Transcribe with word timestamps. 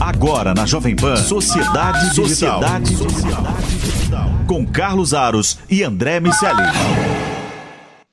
Agora 0.00 0.54
na 0.54 0.64
Jovem 0.64 0.94
Pan, 0.94 1.16
Sociedade 1.16 2.14
Digital. 2.14 2.62
Sociedade 2.62 2.94
Digital. 2.94 4.30
Com 4.46 4.64
Carlos 4.64 5.12
Aros 5.12 5.58
e 5.68 5.82
André 5.82 6.20
Miceli. 6.20 6.62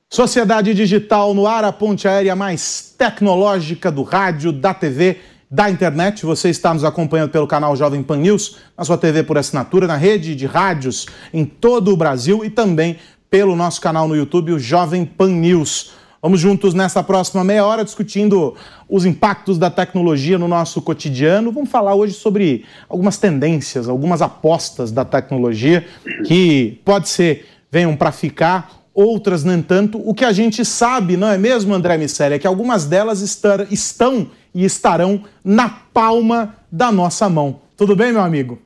Sociedade 0.10 0.74
Digital 0.74 1.36
no 1.36 1.46
ar, 1.46 1.64
a 1.64 1.72
ponte 1.72 2.08
aérea 2.08 2.36
mais 2.36 2.96
tecnológica 2.98 3.92
do 3.92 4.02
rádio, 4.02 4.52
da 4.52 4.74
TV, 4.74 5.20
da 5.50 5.70
internet. 5.70 6.26
Você 6.26 6.50
está 6.50 6.74
nos 6.74 6.84
acompanhando 6.84 7.30
pelo 7.30 7.46
canal 7.46 7.76
Jovem 7.76 8.02
Pan 8.02 8.18
News, 8.18 8.58
na 8.76 8.84
sua 8.84 8.98
TV 8.98 9.22
por 9.22 9.38
assinatura, 9.38 9.86
na 9.86 9.96
rede 9.96 10.36
de 10.36 10.48
rádios 10.48 11.06
em 11.32 11.46
todo 11.46 11.94
o 11.94 11.98
Brasil 11.98 12.44
e 12.44 12.50
também 12.50 12.98
pelo 13.30 13.56
nosso 13.56 13.80
canal 13.80 14.08
no 14.08 14.16
YouTube, 14.16 14.54
o 14.54 14.60
Jovem 14.60 15.06
Pan 15.06 15.30
News. 15.30 15.92
Vamos 16.26 16.40
juntos 16.40 16.74
nessa 16.74 17.04
próxima 17.04 17.44
meia 17.44 17.64
hora 17.64 17.86
discutindo 17.86 18.56
os 18.90 19.06
impactos 19.06 19.60
da 19.60 19.70
tecnologia 19.70 20.40
no 20.40 20.48
nosso 20.48 20.82
cotidiano. 20.82 21.52
Vamos 21.52 21.70
falar 21.70 21.94
hoje 21.94 22.16
sobre 22.16 22.66
algumas 22.90 23.20
tendências, 23.20 23.88
algumas 23.88 24.24
apostas 24.24 24.92
da 24.92 25.06
tecnologia 25.06 25.86
que 26.26 26.82
pode 26.84 27.10
ser 27.10 27.46
venham 27.70 27.96
para 27.96 28.12
ficar, 28.12 28.72
outras 28.92 29.44
nem 29.44 29.62
tanto. 29.62 30.02
O 30.04 30.16
que 30.16 30.26
a 30.26 30.32
gente 30.32 30.66
sabe, 30.66 31.16
não 31.16 31.28
é 31.28 31.38
mesmo, 31.38 31.76
André 31.76 31.96
Miceli, 31.96 32.34
é 32.34 32.40
que 32.40 32.48
algumas 32.48 32.86
delas 32.86 33.22
estar, 33.22 33.72
estão 33.72 34.32
e 34.52 34.66
estarão 34.66 35.26
na 35.44 35.70
palma 35.70 36.56
da 36.72 36.92
nossa 36.92 37.30
mão. 37.30 37.62
Tudo 37.78 37.96
bem, 37.96 38.12
meu 38.12 38.22
amigo? 38.24 38.60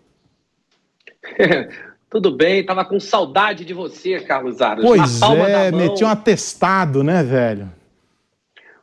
Tudo 2.09 2.31
bem, 2.31 2.65
tava 2.65 2.83
com 2.83 2.99
saudade 2.99 3.63
de 3.63 3.73
você, 3.73 4.19
Carlos 4.19 4.61
Aros. 4.61 4.83
Pois 4.83 5.21
é, 5.21 5.71
meti 5.71 6.03
um 6.03 6.07
atestado, 6.07 7.03
né, 7.03 7.23
velho? 7.23 7.69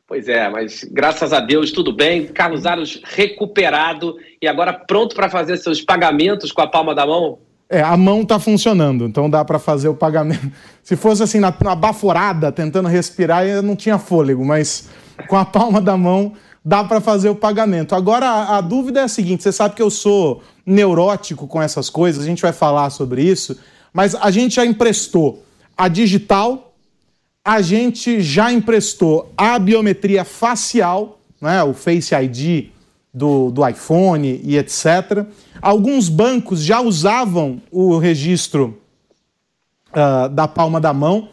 Pois 0.06 0.28
é, 0.28 0.48
mas 0.48 0.84
graças 0.84 1.32
a 1.32 1.40
Deus 1.40 1.72
tudo 1.72 1.92
bem. 1.92 2.28
Carlos 2.28 2.64
Aros 2.64 3.02
recuperado 3.04 4.16
e 4.40 4.46
agora 4.46 4.72
pronto 4.72 5.16
para 5.16 5.28
fazer 5.28 5.56
seus 5.56 5.82
pagamentos 5.82 6.52
com 6.52 6.60
a 6.60 6.66
palma 6.68 6.94
da 6.94 7.04
mão? 7.04 7.40
É, 7.68 7.82
a 7.82 7.96
mão 7.96 8.24
tá 8.24 8.38
funcionando, 8.38 9.04
então 9.04 9.28
dá 9.28 9.44
para 9.44 9.58
fazer 9.58 9.88
o 9.88 9.94
pagamento. 9.94 10.52
Se 10.84 10.94
fosse 10.94 11.24
assim, 11.24 11.40
na, 11.40 11.52
na 11.64 11.74
baforada, 11.74 12.52
tentando 12.52 12.88
respirar, 12.88 13.44
eu 13.44 13.60
não 13.60 13.74
tinha 13.74 13.98
fôlego, 13.98 14.44
mas 14.44 14.88
com 15.26 15.36
a 15.36 15.44
palma 15.44 15.80
da 15.80 15.96
mão 15.96 16.34
dá 16.66 16.82
para 16.82 17.00
fazer 17.00 17.28
o 17.28 17.34
pagamento. 17.36 17.94
Agora, 17.94 18.26
a, 18.26 18.56
a, 18.56 18.60
dúvida 18.60 18.98
é 18.98 19.04
a 19.04 19.08
seguinte: 19.08 19.44
você 19.44 19.52
sabe 19.52 19.76
que 19.76 19.82
eu 19.82 19.88
sou 19.88 20.42
neurótico 20.66 21.46
com 21.46 21.62
essas 21.62 21.88
coisas, 21.88 22.24
a 22.24 22.26
gente 22.26 22.42
vai 22.42 22.52
falar 22.52 22.90
sobre 22.90 23.22
isso, 23.22 23.56
mas 23.92 24.16
a 24.16 24.32
gente 24.32 24.56
já 24.56 24.66
emprestou 24.66 25.44
a 25.76 25.86
digital, 25.86 26.74
a 27.44 27.62
gente 27.62 28.20
já 28.20 28.50
emprestou 28.52 29.32
a 29.36 29.56
biometria 29.60 30.24
facial, 30.24 31.20
né, 31.40 31.62
o 31.62 31.72
Face 31.72 32.12
ID 32.12 32.70
do, 33.14 33.52
do 33.52 33.66
iPhone 33.66 34.40
e 34.42 34.58
etc. 34.58 35.24
Alguns 35.62 36.08
bancos 36.08 36.60
já 36.62 36.80
usavam 36.80 37.62
o 37.70 37.96
registro 37.96 38.76
uh, 39.92 40.28
da 40.30 40.48
palma 40.48 40.80
da 40.80 40.92
mão, 40.92 41.28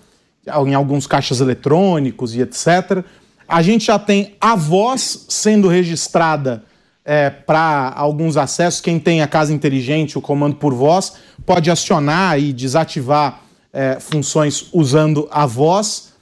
em 0.68 0.76
alguns 0.76 1.08
caixas 1.08 1.42
eletrônicos 1.42 2.36
e 2.36 2.42
etc. 2.42 3.04
A 3.48 3.62
gente 3.62 3.86
já 3.86 4.00
tem 4.00 4.36
a 4.40 4.56
voz 4.56 5.26
sendo 5.30 5.68
registrada 5.68 6.64
é, 7.06 7.30
para 7.30 7.94
alguns 7.96 8.38
acessos. 8.38 8.82
Quem 8.82 9.00
tem 9.00 9.22
a 9.22 9.28
casa 9.28 9.54
inteligente, 9.54 10.18
o 10.18 10.22
comando 10.22 10.56
por 10.56 10.74
voz, 10.74 11.14
pode 11.46 11.70
acionar 11.70 12.40
e 12.40 12.54
desativar 12.54 13.42
é, 13.72 14.00
funções 14.00 14.68
usando 14.72 15.28
a 15.32 15.46
voz. 15.46 16.14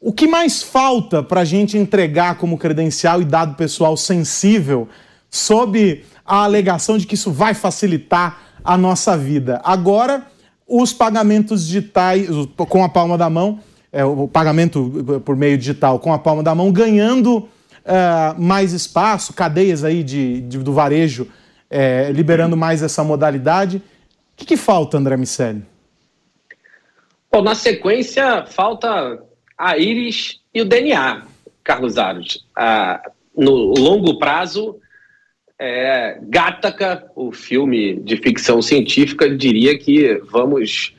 O 0.00 0.12
que 0.12 0.26
mais 0.26 0.62
falta 0.62 1.22
para 1.22 1.40
a 1.40 1.44
gente 1.44 1.78
entregar 1.78 2.36
como 2.36 2.58
credencial 2.58 3.22
e 3.22 3.24
dado 3.24 3.56
pessoal 3.56 3.96
sensível, 3.96 4.88
sob 5.30 6.04
a 6.24 6.44
alegação 6.44 6.98
de 6.98 7.06
que 7.06 7.14
isso 7.14 7.32
vai 7.32 7.54
facilitar 7.54 8.38
a 8.62 8.76
nossa 8.76 9.16
vida? 9.16 9.60
Agora, 9.64 10.26
os 10.68 10.92
pagamentos 10.92 11.66
digitais 11.66 12.28
com 12.56 12.84
a 12.84 12.88
palma 12.88 13.16
da 13.16 13.30
mão 13.30 13.60
é, 13.92 14.04
o 14.04 14.28
pagamento 14.28 15.22
por 15.24 15.36
meio 15.36 15.56
digital 15.56 15.98
com 15.98 16.12
a 16.12 16.18
palma 16.18 16.42
da 16.42 16.54
mão, 16.54 16.72
ganhando 16.72 17.48
é, 17.84 18.34
mais 18.38 18.72
espaço, 18.72 19.32
cadeias 19.32 19.84
aí 19.84 20.02
de, 20.02 20.40
de 20.42 20.58
do 20.58 20.72
varejo 20.72 21.28
é, 21.70 22.10
liberando 22.12 22.56
mais 22.56 22.82
essa 22.82 23.02
modalidade. 23.04 23.78
O 23.78 23.82
que, 24.36 24.44
que 24.44 24.56
falta, 24.56 24.96
André 24.96 25.16
Miceli? 25.16 25.62
Bom, 27.30 27.42
na 27.42 27.54
sequência, 27.54 28.46
falta 28.46 29.22
a 29.56 29.78
íris 29.78 30.40
e 30.54 30.60
o 30.60 30.64
DNA, 30.64 31.22
Carlos 31.62 31.98
Aros. 31.98 32.46
No 33.36 33.52
longo 33.52 34.18
prazo, 34.18 34.80
é, 35.58 36.18
Gataca, 36.22 37.10
o 37.14 37.32
filme 37.32 37.96
de 38.00 38.16
ficção 38.16 38.60
científica, 38.60 39.28
diria 39.34 39.78
que 39.78 40.20
vamos 40.30 40.94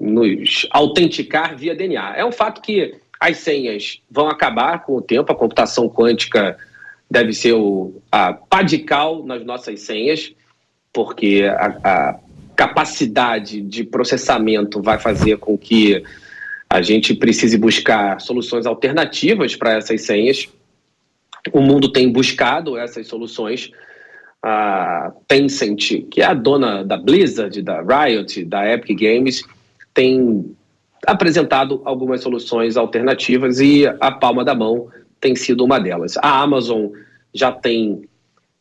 nos 0.00 0.66
autenticar 0.70 1.56
via 1.56 1.74
DNA. 1.74 2.16
É 2.16 2.24
um 2.24 2.32
fato 2.32 2.62
que 2.62 2.94
as 3.20 3.36
senhas 3.36 4.00
vão 4.10 4.28
acabar 4.28 4.82
com 4.82 4.96
o 4.96 5.02
tempo, 5.02 5.30
a 5.30 5.36
computação 5.36 5.88
quântica 5.88 6.56
deve 7.10 7.32
ser 7.32 7.52
o, 7.52 8.00
a 8.10 8.32
padical 8.32 9.24
nas 9.24 9.44
nossas 9.44 9.80
senhas, 9.80 10.32
porque 10.92 11.44
a, 11.44 11.66
a 11.84 12.18
capacidade 12.56 13.60
de 13.60 13.84
processamento 13.84 14.80
vai 14.80 14.98
fazer 14.98 15.36
com 15.38 15.58
que 15.58 16.02
a 16.68 16.80
gente 16.80 17.14
precise 17.14 17.58
buscar 17.58 18.20
soluções 18.20 18.64
alternativas 18.64 19.56
para 19.56 19.72
essas 19.72 20.02
senhas. 20.02 20.48
O 21.52 21.60
mundo 21.60 21.90
tem 21.90 22.10
buscado 22.10 22.78
essas 22.78 23.06
soluções. 23.06 23.70
A 24.42 25.12
Tencent, 25.28 26.08
que 26.10 26.22
é 26.22 26.24
a 26.24 26.32
dona 26.32 26.82
da 26.82 26.96
Blizzard, 26.96 27.60
da 27.60 27.82
Riot, 27.82 28.42
da 28.44 28.72
Epic 28.72 28.98
Games, 28.98 29.44
tem 29.94 30.54
apresentado 31.06 31.80
algumas 31.84 32.22
soluções 32.22 32.76
alternativas 32.76 33.60
e 33.60 33.86
a 33.86 34.10
palma 34.10 34.44
da 34.44 34.54
mão 34.54 34.88
tem 35.20 35.34
sido 35.34 35.64
uma 35.64 35.78
delas. 35.78 36.16
A 36.18 36.40
Amazon 36.40 36.88
já 37.32 37.52
tem 37.52 38.02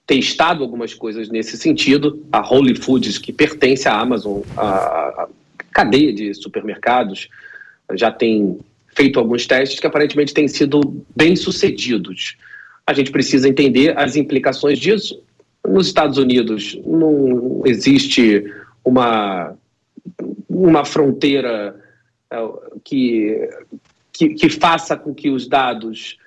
testado 0.05 0.63
algumas 0.63 0.93
coisas 0.93 1.29
nesse 1.29 1.57
sentido. 1.57 2.25
A 2.31 2.41
Holy 2.41 2.75
Foods, 2.75 3.17
que 3.17 3.31
pertence 3.31 3.87
à 3.87 3.99
Amazon, 3.99 4.41
a 4.57 5.27
cadeia 5.71 6.13
de 6.13 6.33
supermercados, 6.33 7.29
já 7.93 8.11
tem 8.11 8.59
feito 8.95 9.19
alguns 9.19 9.45
testes 9.45 9.79
que 9.79 9.87
aparentemente 9.87 10.33
têm 10.33 10.47
sido 10.47 11.05
bem 11.15 11.35
sucedidos. 11.35 12.37
A 12.85 12.93
gente 12.93 13.11
precisa 13.11 13.47
entender 13.47 13.97
as 13.97 14.15
implicações 14.15 14.79
disso. 14.79 15.21
Nos 15.67 15.87
Estados 15.87 16.17
Unidos 16.17 16.79
não 16.85 17.61
existe 17.65 18.51
uma 18.83 19.53
uma 20.63 20.83
fronteira 20.83 21.75
é, 22.31 22.37
que, 22.83 23.49
que, 24.11 24.29
que 24.29 24.49
faça 24.49 24.97
com 24.97 25.13
que 25.13 25.29
os 25.29 25.47
dados 25.47 26.17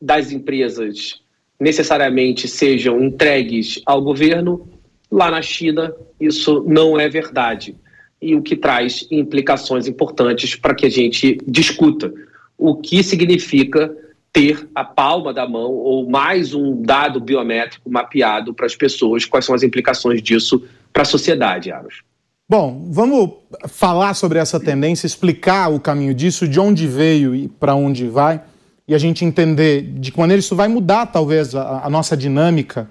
das 0.00 0.30
empresas 0.30 1.20
necessariamente 1.58 2.48
sejam 2.48 3.02
entregues 3.02 3.82
ao 3.84 4.00
governo, 4.00 4.68
lá 5.10 5.30
na 5.30 5.42
China 5.42 5.92
isso 6.18 6.64
não 6.66 6.98
é 6.98 7.08
verdade. 7.08 7.76
E 8.22 8.34
o 8.34 8.42
que 8.42 8.54
traz 8.54 9.06
implicações 9.10 9.86
importantes 9.86 10.54
para 10.54 10.74
que 10.74 10.86
a 10.86 10.90
gente 10.90 11.38
discuta 11.46 12.12
o 12.56 12.76
que 12.76 13.02
significa 13.02 13.94
ter 14.32 14.68
a 14.74 14.84
palma 14.84 15.34
da 15.34 15.48
mão 15.48 15.72
ou 15.72 16.08
mais 16.08 16.54
um 16.54 16.80
dado 16.80 17.18
biométrico 17.18 17.90
mapeado 17.90 18.54
para 18.54 18.66
as 18.66 18.76
pessoas, 18.76 19.24
quais 19.24 19.44
são 19.44 19.54
as 19.54 19.62
implicações 19.62 20.22
disso 20.22 20.62
para 20.92 21.02
a 21.02 21.06
sociedade, 21.06 21.72
Aros. 21.72 22.02
Bom, 22.50 22.88
vamos 22.90 23.30
falar 23.68 24.12
sobre 24.14 24.36
essa 24.40 24.58
tendência, 24.58 25.06
explicar 25.06 25.70
o 25.70 25.78
caminho 25.78 26.12
disso, 26.12 26.48
de 26.48 26.58
onde 26.58 26.84
veio 26.84 27.32
e 27.32 27.46
para 27.46 27.76
onde 27.76 28.08
vai, 28.08 28.40
e 28.88 28.92
a 28.92 28.98
gente 28.98 29.24
entender 29.24 29.82
de 29.82 30.10
que 30.10 30.18
maneira 30.18 30.40
isso 30.40 30.56
vai 30.56 30.66
mudar, 30.66 31.06
talvez, 31.06 31.54
a, 31.54 31.82
a 31.84 31.88
nossa 31.88 32.16
dinâmica 32.16 32.90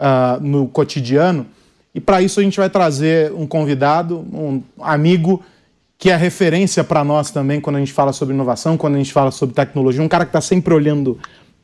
uh, 0.00 0.44
no 0.44 0.66
cotidiano. 0.66 1.46
E 1.94 2.00
para 2.00 2.20
isso 2.20 2.40
a 2.40 2.42
gente 2.42 2.58
vai 2.58 2.68
trazer 2.68 3.32
um 3.32 3.46
convidado, 3.46 4.26
um 4.32 4.60
amigo, 4.80 5.40
que 5.96 6.10
é 6.10 6.16
referência 6.16 6.82
para 6.82 7.04
nós 7.04 7.30
também 7.30 7.60
quando 7.60 7.76
a 7.76 7.78
gente 7.78 7.92
fala 7.92 8.12
sobre 8.12 8.34
inovação, 8.34 8.76
quando 8.76 8.96
a 8.96 8.98
gente 8.98 9.12
fala 9.12 9.30
sobre 9.30 9.54
tecnologia, 9.54 10.02
um 10.02 10.08
cara 10.08 10.24
que 10.24 10.30
está 10.30 10.40
sempre 10.40 10.74
olhando 10.74 11.16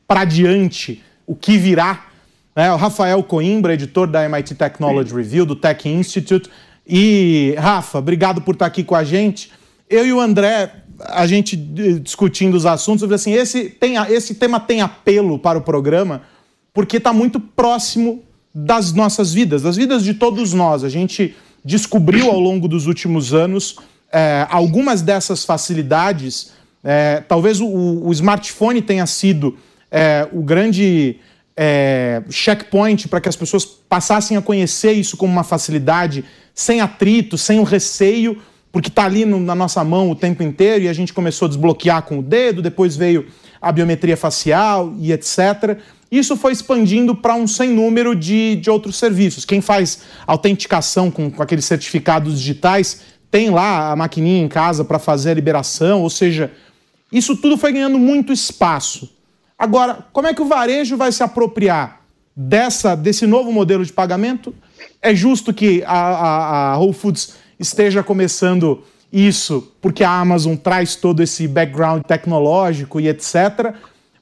para 0.06 0.24
diante, 0.24 1.02
o 1.26 1.34
que 1.34 1.58
virá. 1.58 2.06
Né? 2.54 2.72
O 2.72 2.76
Rafael 2.76 3.20
Coimbra, 3.24 3.74
editor 3.74 4.06
da 4.06 4.24
MIT 4.24 4.54
Technology 4.54 5.12
Review, 5.12 5.44
do 5.44 5.56
Tech 5.56 5.88
Institute 5.88 6.48
e, 6.86 7.54
Rafa, 7.58 7.98
obrigado 7.98 8.40
por 8.42 8.54
estar 8.54 8.66
aqui 8.66 8.82
com 8.82 8.94
a 8.94 9.04
gente. 9.04 9.50
Eu 9.88 10.06
e 10.06 10.12
o 10.12 10.20
André, 10.20 10.72
a 11.00 11.26
gente 11.26 11.56
discutindo 11.56 12.54
os 12.54 12.66
assuntos, 12.66 13.02
eu 13.02 13.08
falei 13.08 13.16
assim: 13.16 13.32
esse, 13.32 13.70
tem, 13.70 13.96
esse 14.12 14.34
tema 14.34 14.58
tem 14.58 14.80
apelo 14.80 15.38
para 15.38 15.58
o 15.58 15.62
programa, 15.62 16.22
porque 16.72 16.96
está 16.96 17.12
muito 17.12 17.38
próximo 17.38 18.22
das 18.54 18.92
nossas 18.92 19.32
vidas, 19.32 19.62
das 19.62 19.76
vidas 19.76 20.02
de 20.04 20.14
todos 20.14 20.52
nós. 20.52 20.84
A 20.84 20.88
gente 20.88 21.34
descobriu 21.64 22.30
ao 22.30 22.40
longo 22.40 22.66
dos 22.66 22.86
últimos 22.86 23.32
anos 23.32 23.76
é, 24.12 24.46
algumas 24.50 25.00
dessas 25.00 25.44
facilidades. 25.44 26.52
É, 26.84 27.22
talvez 27.26 27.60
o, 27.60 27.66
o, 27.66 28.12
smartphone 28.12 28.82
tenha 28.82 29.06
sido 29.06 29.56
é, 29.90 30.28
o 30.32 30.42
grande 30.42 31.16
checkpoint 32.30 33.06
para 33.08 33.20
que 33.20 33.28
as 33.28 33.36
pessoas 33.36 33.64
passassem 33.64 34.36
a 34.36 34.42
conhecer 34.42 34.92
isso 34.92 35.16
como 35.16 35.32
uma 35.32 35.44
facilidade, 35.44 36.24
sem 36.54 36.80
atrito, 36.80 37.38
sem 37.38 37.58
o 37.58 37.62
receio, 37.62 38.40
porque 38.70 38.88
está 38.88 39.04
ali 39.04 39.24
no, 39.24 39.38
na 39.38 39.54
nossa 39.54 39.82
mão 39.84 40.10
o 40.10 40.16
tempo 40.16 40.42
inteiro 40.42 40.84
e 40.84 40.88
a 40.88 40.92
gente 40.92 41.12
começou 41.12 41.46
a 41.46 41.48
desbloquear 41.48 42.02
com 42.02 42.18
o 42.18 42.22
dedo, 42.22 42.62
depois 42.62 42.96
veio 42.96 43.26
a 43.60 43.70
biometria 43.70 44.16
facial 44.16 44.94
e 44.98 45.12
etc. 45.12 45.78
Isso 46.10 46.36
foi 46.36 46.52
expandindo 46.52 47.14
para 47.14 47.34
um 47.34 47.46
sem 47.46 47.70
número 47.70 48.14
de, 48.14 48.56
de 48.56 48.70
outros 48.70 48.96
serviços. 48.96 49.44
Quem 49.44 49.60
faz 49.60 50.02
autenticação 50.26 51.10
com, 51.10 51.30
com 51.30 51.42
aqueles 51.42 51.64
certificados 51.64 52.38
digitais 52.38 53.00
tem 53.30 53.48
lá 53.50 53.92
a 53.92 53.96
maquininha 53.96 54.42
em 54.42 54.48
casa 54.48 54.84
para 54.84 54.98
fazer 54.98 55.30
a 55.30 55.34
liberação, 55.34 56.02
ou 56.02 56.10
seja, 56.10 56.52
isso 57.10 57.34
tudo 57.34 57.56
foi 57.56 57.72
ganhando 57.72 57.98
muito 57.98 58.30
espaço. 58.30 59.10
Agora, 59.58 60.06
como 60.12 60.28
é 60.28 60.34
que 60.34 60.42
o 60.42 60.46
varejo 60.46 60.96
vai 60.96 61.12
se 61.12 61.22
apropriar 61.22 62.02
dessa, 62.36 62.94
desse 62.94 63.26
novo 63.26 63.52
modelo 63.52 63.84
de 63.84 63.92
pagamento? 63.92 64.54
É 65.00 65.14
justo 65.14 65.52
que 65.52 65.82
a, 65.84 65.92
a, 65.92 66.72
a 66.72 66.78
Whole 66.78 66.92
Foods 66.92 67.34
esteja 67.58 68.02
começando 68.02 68.82
isso 69.12 69.72
porque 69.80 70.02
a 70.02 70.10
Amazon 70.10 70.56
traz 70.56 70.96
todo 70.96 71.22
esse 71.22 71.46
background 71.46 72.02
tecnológico 72.02 72.98
e 72.98 73.08
etc. 73.08 73.74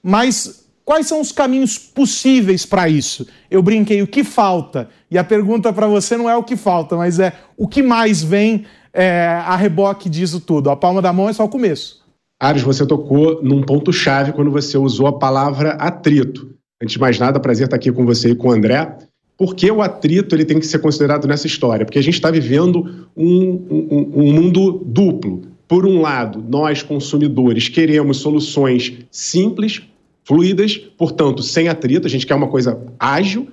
Mas 0.02 0.64
quais 0.84 1.06
são 1.06 1.20
os 1.20 1.30
caminhos 1.30 1.78
possíveis 1.78 2.66
para 2.66 2.88
isso? 2.88 3.26
Eu 3.50 3.62
brinquei, 3.62 4.02
o 4.02 4.06
que 4.06 4.24
falta? 4.24 4.88
E 5.10 5.16
a 5.16 5.22
pergunta 5.22 5.72
para 5.72 5.86
você 5.86 6.16
não 6.16 6.28
é 6.28 6.36
o 6.36 6.42
que 6.42 6.56
falta, 6.56 6.96
mas 6.96 7.18
é 7.18 7.32
o 7.56 7.68
que 7.68 7.82
mais 7.82 8.22
vem 8.22 8.66
é, 8.92 9.26
a 9.44 9.54
reboque 9.54 10.08
disso 10.08 10.40
tudo. 10.40 10.70
A 10.70 10.76
palma 10.76 11.00
da 11.00 11.12
mão 11.12 11.28
é 11.28 11.32
só 11.32 11.44
o 11.44 11.48
começo. 11.48 12.00
Ares, 12.40 12.62
você 12.62 12.86
tocou 12.86 13.42
num 13.42 13.62
ponto-chave 13.62 14.32
quando 14.32 14.50
você 14.50 14.78
usou 14.78 15.06
a 15.06 15.18
palavra 15.18 15.72
atrito. 15.72 16.50
Antes 16.82 16.94
de 16.94 16.98
mais 16.98 17.18
nada, 17.18 17.38
prazer 17.38 17.66
estar 17.66 17.76
aqui 17.76 17.92
com 17.92 18.06
você 18.06 18.30
e 18.30 18.34
com 18.34 18.48
o 18.48 18.52
André. 18.52 18.96
Por 19.40 19.54
que 19.54 19.70
o 19.70 19.81
atrito 19.81 20.34
ele 20.34 20.44
tem 20.44 20.58
que 20.60 20.66
ser 20.66 20.81
considerado 20.81 21.26
nessa 21.26 21.46
história? 21.46 21.87
Porque 21.87 21.98
a 21.98 22.02
gente 22.02 22.12
está 22.12 22.31
vivendo 22.31 23.08
um, 23.16 23.48
um, 23.70 24.10
um 24.16 24.32
mundo 24.34 24.82
duplo. 24.84 25.40
Por 25.66 25.87
um 25.87 26.02
lado, 26.02 26.44
nós, 26.46 26.82
consumidores, 26.82 27.66
queremos 27.66 28.19
soluções 28.19 28.98
simples, 29.10 29.81
fluidas, 30.25 30.76
portanto, 30.76 31.42
sem 31.42 31.69
atrito. 31.70 32.06
A 32.06 32.10
gente 32.10 32.26
quer 32.26 32.34
uma 32.34 32.48
coisa 32.48 32.78
ágil, 32.98 33.48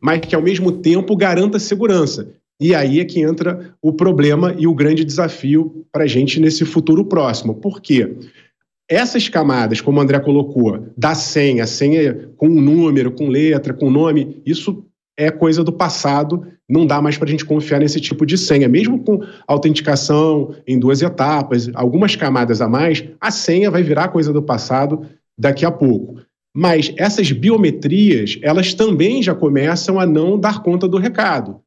mas 0.00 0.20
que 0.20 0.36
ao 0.36 0.42
mesmo 0.42 0.70
tempo 0.70 1.16
garanta 1.16 1.58
segurança. 1.58 2.28
E 2.60 2.72
aí 2.72 3.00
é 3.00 3.04
que 3.04 3.20
entra 3.20 3.74
o 3.82 3.92
problema 3.92 4.54
e 4.56 4.68
o 4.68 4.74
grande 4.74 5.04
desafio 5.04 5.84
para 5.90 6.04
a 6.04 6.06
gente 6.06 6.38
nesse 6.38 6.64
futuro 6.64 7.06
próximo. 7.06 7.56
Por 7.56 7.80
quê? 7.80 8.18
Essas 8.88 9.28
camadas, 9.28 9.80
como 9.80 9.98
o 9.98 10.00
André 10.00 10.20
colocou, 10.20 10.86
da 10.96 11.16
senha, 11.16 11.66
senha 11.66 12.28
com 12.36 12.48
número, 12.48 13.10
com 13.10 13.26
letra, 13.26 13.74
com 13.74 13.90
nome, 13.90 14.40
isso 14.46 14.84
é 15.16 15.30
coisa 15.30 15.62
do 15.62 15.72
passado, 15.72 16.46
não 16.68 16.86
dá 16.86 17.00
mais 17.00 17.16
para 17.16 17.28
a 17.28 17.30
gente 17.30 17.44
confiar 17.44 17.80
nesse 17.80 18.00
tipo 18.00 18.24
de 18.26 18.36
senha. 18.36 18.68
Mesmo 18.68 19.02
com 19.02 19.20
autenticação 19.46 20.54
em 20.66 20.78
duas 20.78 21.02
etapas, 21.02 21.70
algumas 21.74 22.16
camadas 22.16 22.60
a 22.60 22.68
mais, 22.68 23.04
a 23.20 23.30
senha 23.30 23.70
vai 23.70 23.82
virar 23.82 24.08
coisa 24.08 24.32
do 24.32 24.42
passado 24.42 25.06
daqui 25.38 25.64
a 25.64 25.70
pouco. 25.70 26.20
Mas 26.56 26.92
essas 26.96 27.32
biometrias, 27.32 28.38
elas 28.42 28.74
também 28.74 29.22
já 29.22 29.34
começam 29.34 29.98
a 29.98 30.06
não 30.06 30.38
dar 30.38 30.62
conta 30.62 30.86
do 30.86 30.98
recado 30.98 31.64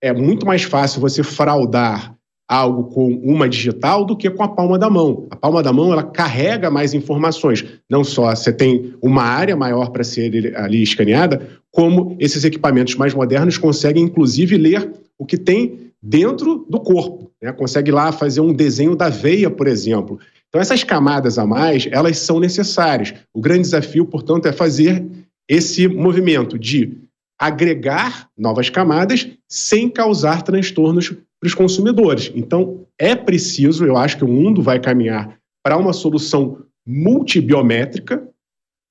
é 0.00 0.12
muito 0.12 0.46
mais 0.46 0.62
fácil 0.62 1.00
você 1.00 1.22
fraudar 1.22 2.14
algo 2.48 2.84
com 2.92 3.06
uma 3.22 3.48
digital 3.48 4.04
do 4.04 4.16
que 4.16 4.28
com 4.28 4.42
a 4.42 4.48
palma 4.48 4.76
da 4.76 4.90
mão. 4.90 5.28
A 5.30 5.36
palma 5.36 5.62
da 5.62 5.72
mão 5.72 5.92
ela 5.92 6.02
carrega 6.02 6.68
mais 6.68 6.94
informações. 6.94 7.64
Não 7.88 8.02
só 8.02 8.34
você 8.34 8.52
tem 8.52 8.94
uma 9.00 9.22
área 9.22 9.54
maior 9.54 9.90
para 9.90 10.02
ser 10.02 10.56
ali 10.56 10.82
escaneada, 10.82 11.46
como 11.72 12.16
esses 12.18 12.44
equipamentos 12.44 12.94
mais 12.96 13.14
modernos 13.14 13.58
conseguem 13.58 14.04
inclusive 14.04 14.56
ler 14.56 14.90
o 15.18 15.24
que 15.24 15.36
tem 15.36 15.92
dentro 16.02 16.66
do 16.68 16.80
corpo. 16.80 17.30
Né? 17.40 17.52
Consegue 17.52 17.90
lá 17.90 18.10
fazer 18.12 18.40
um 18.40 18.52
desenho 18.52 18.96
da 18.96 19.08
veia, 19.08 19.50
por 19.50 19.66
exemplo. 19.66 20.18
Então 20.48 20.60
essas 20.60 20.82
camadas 20.82 21.38
a 21.38 21.46
mais 21.46 21.88
elas 21.90 22.18
são 22.18 22.40
necessárias. 22.40 23.14
O 23.32 23.40
grande 23.40 23.62
desafio, 23.62 24.04
portanto, 24.04 24.46
é 24.46 24.52
fazer 24.52 25.04
esse 25.48 25.86
movimento 25.88 26.58
de 26.58 26.98
agregar 27.38 28.28
novas 28.36 28.68
camadas 28.68 29.28
sem 29.48 29.88
causar 29.88 30.42
transtornos 30.42 31.08
para 31.08 31.46
os 31.46 31.54
consumidores. 31.54 32.30
Então, 32.34 32.84
é 32.98 33.16
preciso, 33.16 33.86
eu 33.86 33.96
acho 33.96 34.18
que 34.18 34.24
o 34.24 34.28
mundo 34.28 34.62
vai 34.62 34.78
caminhar 34.78 35.38
para 35.64 35.78
uma 35.78 35.94
solução 35.94 36.58
multibiométrica, 36.86 38.28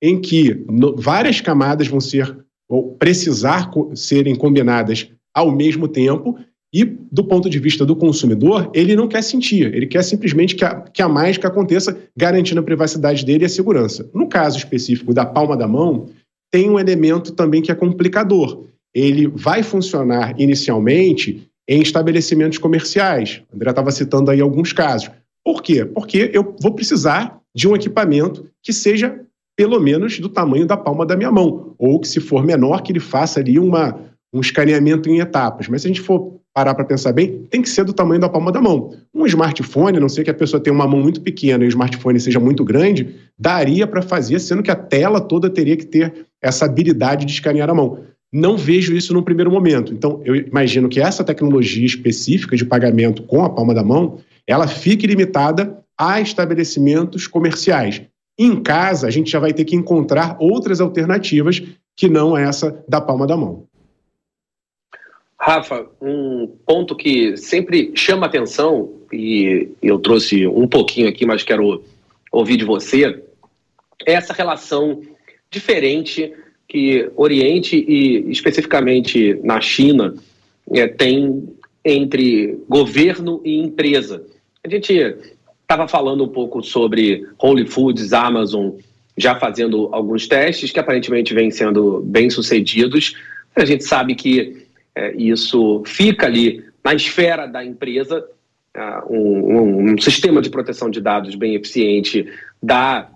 em 0.02 0.20
que 0.20 0.64
várias 0.96 1.40
camadas 1.40 1.86
vão 1.86 2.00
ser 2.00 2.36
ou 2.70 2.92
precisar 2.92 3.68
serem 3.96 4.36
combinadas 4.36 5.10
ao 5.34 5.50
mesmo 5.50 5.88
tempo. 5.88 6.38
E, 6.72 6.84
do 6.84 7.24
ponto 7.24 7.50
de 7.50 7.58
vista 7.58 7.84
do 7.84 7.96
consumidor, 7.96 8.70
ele 8.72 8.94
não 8.94 9.08
quer 9.08 9.22
sentir, 9.24 9.74
ele 9.74 9.88
quer 9.88 10.04
simplesmente 10.04 10.54
que 10.54 10.64
a, 10.64 10.80
que 10.82 11.02
a 11.02 11.08
mágica 11.08 11.48
aconteça, 11.48 11.98
garantindo 12.16 12.60
a 12.60 12.62
privacidade 12.62 13.26
dele 13.26 13.42
e 13.42 13.46
a 13.46 13.48
segurança. 13.48 14.08
No 14.14 14.28
caso 14.28 14.56
específico 14.56 15.12
da 15.12 15.26
palma 15.26 15.56
da 15.56 15.66
mão, 15.66 16.08
tem 16.48 16.70
um 16.70 16.78
elemento 16.78 17.32
também 17.32 17.60
que 17.60 17.72
é 17.72 17.74
complicador. 17.74 18.66
Ele 18.94 19.26
vai 19.26 19.64
funcionar 19.64 20.40
inicialmente 20.40 21.50
em 21.68 21.82
estabelecimentos 21.82 22.58
comerciais. 22.58 23.42
O 23.50 23.56
André 23.56 23.70
estava 23.70 23.90
citando 23.90 24.30
aí 24.30 24.40
alguns 24.40 24.72
casos. 24.72 25.10
Por 25.44 25.64
quê? 25.64 25.84
Porque 25.84 26.30
eu 26.32 26.54
vou 26.60 26.72
precisar 26.72 27.40
de 27.52 27.66
um 27.66 27.74
equipamento 27.74 28.46
que 28.62 28.72
seja 28.72 29.20
pelo 29.60 29.78
menos 29.78 30.18
do 30.18 30.30
tamanho 30.30 30.66
da 30.66 30.74
palma 30.74 31.04
da 31.04 31.14
minha 31.14 31.30
mão, 31.30 31.74
ou 31.76 32.00
que 32.00 32.08
se 32.08 32.18
for 32.18 32.42
menor, 32.42 32.80
que 32.80 32.92
ele 32.92 32.98
faça 32.98 33.40
ali 33.40 33.58
uma, 33.58 33.94
um 34.32 34.40
escaneamento 34.40 35.10
em 35.10 35.18
etapas. 35.18 35.68
Mas 35.68 35.82
se 35.82 35.86
a 35.86 35.90
gente 35.90 36.00
for 36.00 36.40
parar 36.54 36.74
para 36.74 36.82
pensar 36.82 37.12
bem, 37.12 37.42
tem 37.50 37.60
que 37.60 37.68
ser 37.68 37.84
do 37.84 37.92
tamanho 37.92 38.22
da 38.22 38.28
palma 38.30 38.50
da 38.50 38.58
mão. 38.58 38.94
Um 39.12 39.26
smartphone, 39.26 39.98
a 39.98 40.00
não 40.00 40.08
ser 40.08 40.24
que 40.24 40.30
a 40.30 40.34
pessoa 40.34 40.62
tenha 40.62 40.72
uma 40.72 40.88
mão 40.88 41.02
muito 41.02 41.20
pequena 41.20 41.62
e 41.62 41.66
o 41.66 41.68
smartphone 41.68 42.18
seja 42.18 42.40
muito 42.40 42.64
grande, 42.64 43.16
daria 43.38 43.86
para 43.86 44.00
fazer, 44.00 44.38
sendo 44.38 44.62
que 44.62 44.70
a 44.70 44.74
tela 44.74 45.20
toda 45.20 45.50
teria 45.50 45.76
que 45.76 45.84
ter 45.84 46.24
essa 46.40 46.64
habilidade 46.64 47.26
de 47.26 47.32
escanear 47.32 47.68
a 47.68 47.74
mão. 47.74 47.98
Não 48.32 48.56
vejo 48.56 48.94
isso 48.94 49.12
no 49.12 49.22
primeiro 49.22 49.50
momento. 49.50 49.92
Então, 49.92 50.22
eu 50.24 50.36
imagino 50.36 50.88
que 50.88 51.02
essa 51.02 51.22
tecnologia 51.22 51.84
específica 51.84 52.56
de 52.56 52.64
pagamento 52.64 53.24
com 53.24 53.44
a 53.44 53.50
palma 53.50 53.74
da 53.74 53.84
mão, 53.84 54.20
ela 54.46 54.66
fique 54.66 55.06
limitada 55.06 55.76
a 55.98 56.18
estabelecimentos 56.18 57.26
comerciais. 57.26 58.00
Em 58.42 58.62
casa, 58.62 59.06
a 59.06 59.10
gente 59.10 59.30
já 59.30 59.38
vai 59.38 59.52
ter 59.52 59.66
que 59.66 59.76
encontrar 59.76 60.38
outras 60.40 60.80
alternativas 60.80 61.62
que 61.94 62.08
não 62.08 62.34
essa 62.34 62.82
da 62.88 62.98
palma 62.98 63.26
da 63.26 63.36
mão. 63.36 63.66
Rafa, 65.38 65.86
um 66.00 66.46
ponto 66.66 66.96
que 66.96 67.36
sempre 67.36 67.92
chama 67.94 68.24
atenção, 68.24 68.94
e 69.12 69.68
eu 69.82 69.98
trouxe 69.98 70.46
um 70.46 70.66
pouquinho 70.66 71.06
aqui, 71.06 71.26
mas 71.26 71.42
quero 71.42 71.84
ouvir 72.32 72.56
de 72.56 72.64
você, 72.64 73.22
é 74.06 74.14
essa 74.14 74.32
relação 74.32 75.02
diferente 75.50 76.32
que 76.66 77.10
Oriente 77.16 77.76
e 77.76 78.30
especificamente 78.30 79.38
na 79.44 79.60
China 79.60 80.14
é, 80.72 80.86
tem 80.86 81.46
entre 81.84 82.58
governo 82.66 83.42
e 83.44 83.58
empresa. 83.58 84.24
A 84.64 84.68
gente 84.70 84.94
estava 85.70 85.86
falando 85.86 86.24
um 86.24 86.28
pouco 86.28 86.64
sobre 86.64 87.28
Holy 87.38 87.64
Foods, 87.64 88.12
Amazon, 88.12 88.70
já 89.16 89.38
fazendo 89.38 89.88
alguns 89.92 90.26
testes 90.26 90.72
que 90.72 90.80
aparentemente 90.80 91.32
vêm 91.32 91.48
sendo 91.52 92.00
bem 92.00 92.28
sucedidos. 92.28 93.14
A 93.54 93.64
gente 93.64 93.84
sabe 93.84 94.16
que 94.16 94.66
é, 94.96 95.14
isso 95.14 95.84
fica 95.86 96.26
ali 96.26 96.64
na 96.82 96.92
esfera 96.92 97.46
da 97.46 97.64
empresa, 97.64 98.26
uh, 98.76 99.14
um, 99.14 99.92
um, 99.92 99.98
sistema 100.00 100.42
de 100.42 100.50
proteção 100.50 100.90
de 100.90 101.00
dados 101.00 101.36
bem 101.36 101.54
eficiente 101.54 102.26
dá 102.60 103.08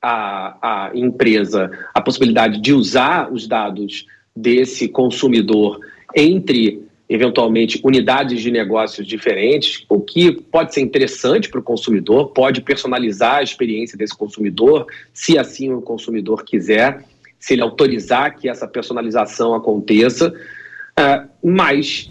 à, 0.00 0.86
à 0.86 0.96
empresa 0.96 1.70
a 1.92 2.00
possibilidade 2.00 2.62
de 2.62 2.72
usar 2.72 3.30
os 3.30 3.46
dados 3.46 4.06
desse 4.34 4.88
consumidor 4.88 5.80
entre 6.16 6.87
eventualmente 7.08 7.80
unidades 7.82 8.42
de 8.42 8.50
negócios 8.50 9.06
diferentes, 9.06 9.84
o 9.88 10.00
que 10.00 10.32
pode 10.32 10.74
ser 10.74 10.82
interessante 10.82 11.48
para 11.48 11.60
o 11.60 11.62
consumidor, 11.62 12.28
pode 12.28 12.60
personalizar 12.60 13.36
a 13.36 13.42
experiência 13.42 13.96
desse 13.96 14.16
consumidor, 14.16 14.86
se 15.12 15.38
assim 15.38 15.72
o 15.72 15.80
consumidor 15.80 16.44
quiser, 16.44 17.04
se 17.38 17.54
ele 17.54 17.62
autorizar 17.62 18.36
que 18.36 18.48
essa 18.48 18.68
personalização 18.68 19.54
aconteça. 19.54 20.34
Uh, 20.98 21.28
mas 21.42 22.10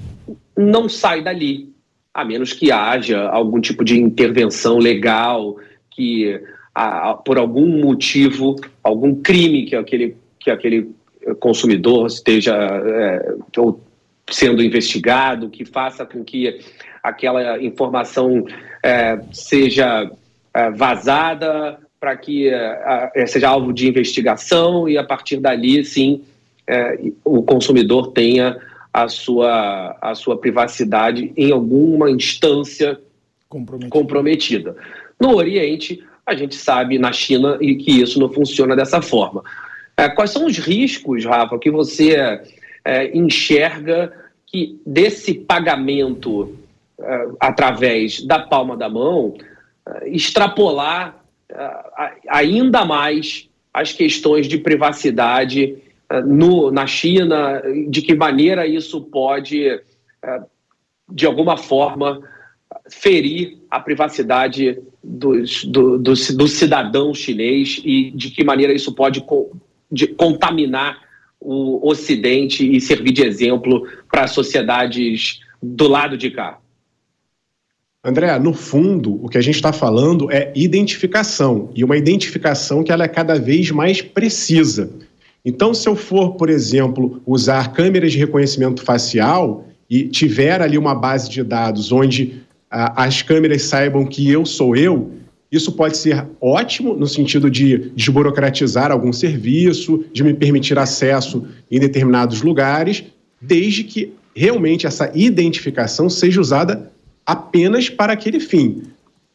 não 0.57 0.89
sai 0.89 1.21
dali, 1.21 1.71
a 2.13 2.25
menos 2.25 2.51
que 2.51 2.71
haja 2.71 3.29
algum 3.29 3.61
tipo 3.61 3.83
de 3.83 3.99
intervenção 3.99 4.79
legal 4.79 5.57
que, 5.91 6.41
por 7.23 7.37
algum 7.37 7.67
motivo, 7.83 8.55
algum 8.83 9.13
crime 9.21 9.65
que 9.65 9.75
aquele, 9.75 10.17
que 10.39 10.49
aquele 10.49 10.89
consumidor 11.39 12.07
esteja 12.07 12.55
é, 12.55 13.35
sendo 14.29 14.61
investigado, 14.61 15.49
que 15.49 15.65
faça 15.65 16.05
com 16.05 16.23
que 16.23 16.59
aquela 17.01 17.61
informação 17.61 18.45
é, 18.83 19.19
seja 19.31 20.09
é, 20.53 20.71
vazada 20.71 21.79
para 21.99 22.15
que 22.15 22.49
uh, 22.49 23.27
seja 23.27 23.49
alvo 23.49 23.73
de 23.73 23.87
investigação 23.87 24.87
e 24.87 24.97
a 24.97 25.03
partir 25.03 25.37
dali, 25.37 25.83
sim, 25.83 26.23
uh, 26.69 27.15
o 27.25 27.41
consumidor 27.41 28.11
tenha 28.11 28.57
a 28.93 29.07
sua, 29.07 29.97
a 30.01 30.13
sua 30.15 30.37
privacidade 30.37 31.31
em 31.35 31.51
alguma 31.51 32.09
instância 32.09 32.99
comprometida. 33.49 33.89
comprometida. 33.89 34.75
No 35.19 35.35
Oriente, 35.35 36.03
a 36.25 36.35
gente 36.35 36.55
sabe, 36.55 36.99
na 36.99 37.11
China, 37.11 37.57
e 37.59 37.75
que 37.75 38.01
isso 38.01 38.19
não 38.19 38.31
funciona 38.31 38.75
dessa 38.75 39.01
forma. 39.01 39.41
Uh, 39.99 40.13
quais 40.15 40.29
são 40.29 40.45
os 40.45 40.57
riscos, 40.57 41.25
Rafa, 41.25 41.57
que 41.57 41.71
você 41.71 42.41
enxerga 43.13 44.13
que 44.45 44.79
desse 44.85 45.33
pagamento 45.33 46.57
através 47.39 48.21
da 48.25 48.39
palma 48.39 48.75
da 48.75 48.89
mão 48.89 49.35
extrapolar 50.05 51.21
ainda 52.27 52.85
mais 52.85 53.49
as 53.73 53.93
questões 53.93 54.47
de 54.47 54.57
privacidade 54.57 55.77
eh, 56.09 56.21
no, 56.21 56.71
na 56.71 56.87
China, 56.87 57.61
de 57.89 58.01
que 58.01 58.15
maneira 58.15 58.65
isso 58.65 59.01
pode, 59.01 59.79
de 61.07 61.25
alguma 61.25 61.57
forma, 61.57 62.21
ferir 62.89 63.57
a 63.69 63.79
privacidade 63.79 64.81
dos, 65.03 65.63
do, 65.65 65.97
do, 65.97 66.13
do, 66.13 66.47
cidadão 66.47 67.13
chinês 67.13 67.81
e 67.83 68.11
de 68.11 68.31
que 68.31 68.43
maneira 68.43 68.73
isso 68.73 68.93
pode 68.93 69.23
de, 69.91 70.07
contaminar 70.07 71.01
o 71.39 71.87
Ocidente 71.87 72.69
e 72.69 72.81
servir 72.81 73.11
de 73.11 73.23
exemplo 73.23 73.87
para 74.11 74.27
sociedades 74.27 75.39
do 75.61 75.87
lado 75.87 76.17
de 76.17 76.31
cá. 76.31 76.59
André, 78.03 78.37
no 78.39 78.53
fundo, 78.53 79.23
o 79.23 79.27
que 79.27 79.37
a 79.37 79.41
gente 79.41 79.55
está 79.55 79.73
falando 79.73 80.31
é 80.31 80.51
identificação, 80.55 81.69
e 81.75 81.83
uma 81.83 81.97
identificação 81.97 82.83
que 82.83 82.91
ela 82.91 83.03
é 83.03 83.07
cada 83.07 83.35
vez 83.35 83.69
mais 83.71 84.01
precisa. 84.01 84.89
Então, 85.43 85.73
se 85.73 85.87
eu 85.89 85.95
for, 85.95 86.35
por 86.35 86.49
exemplo, 86.49 87.21
usar 87.25 87.73
câmeras 87.73 88.11
de 88.11 88.17
reconhecimento 88.17 88.83
facial 88.83 89.65
e 89.89 90.07
tiver 90.07 90.61
ali 90.61 90.77
uma 90.77 90.95
base 90.95 91.29
de 91.29 91.43
dados 91.43 91.91
onde 91.91 92.41
ah, 92.69 93.03
as 93.05 93.21
câmeras 93.21 93.63
saibam 93.63 94.05
que 94.05 94.29
eu 94.29 94.45
sou 94.45 94.75
eu, 94.75 95.11
isso 95.51 95.71
pode 95.71 95.97
ser 95.97 96.25
ótimo 96.41 96.93
no 96.93 97.07
sentido 97.07 97.49
de 97.49 97.89
desburocratizar 97.95 98.91
algum 98.91 99.13
serviço, 99.13 100.03
de 100.11 100.23
me 100.23 100.33
permitir 100.33 100.77
acesso 100.77 101.45
em 101.71 101.79
determinados 101.79 102.41
lugares, 102.41 103.03
desde 103.41 103.83
que 103.83 104.13
realmente 104.35 104.85
essa 104.85 105.11
identificação 105.15 106.09
seja 106.09 106.41
usada 106.41 106.91
apenas 107.25 107.89
para 107.89 108.13
aquele 108.13 108.39
fim. 108.39 108.83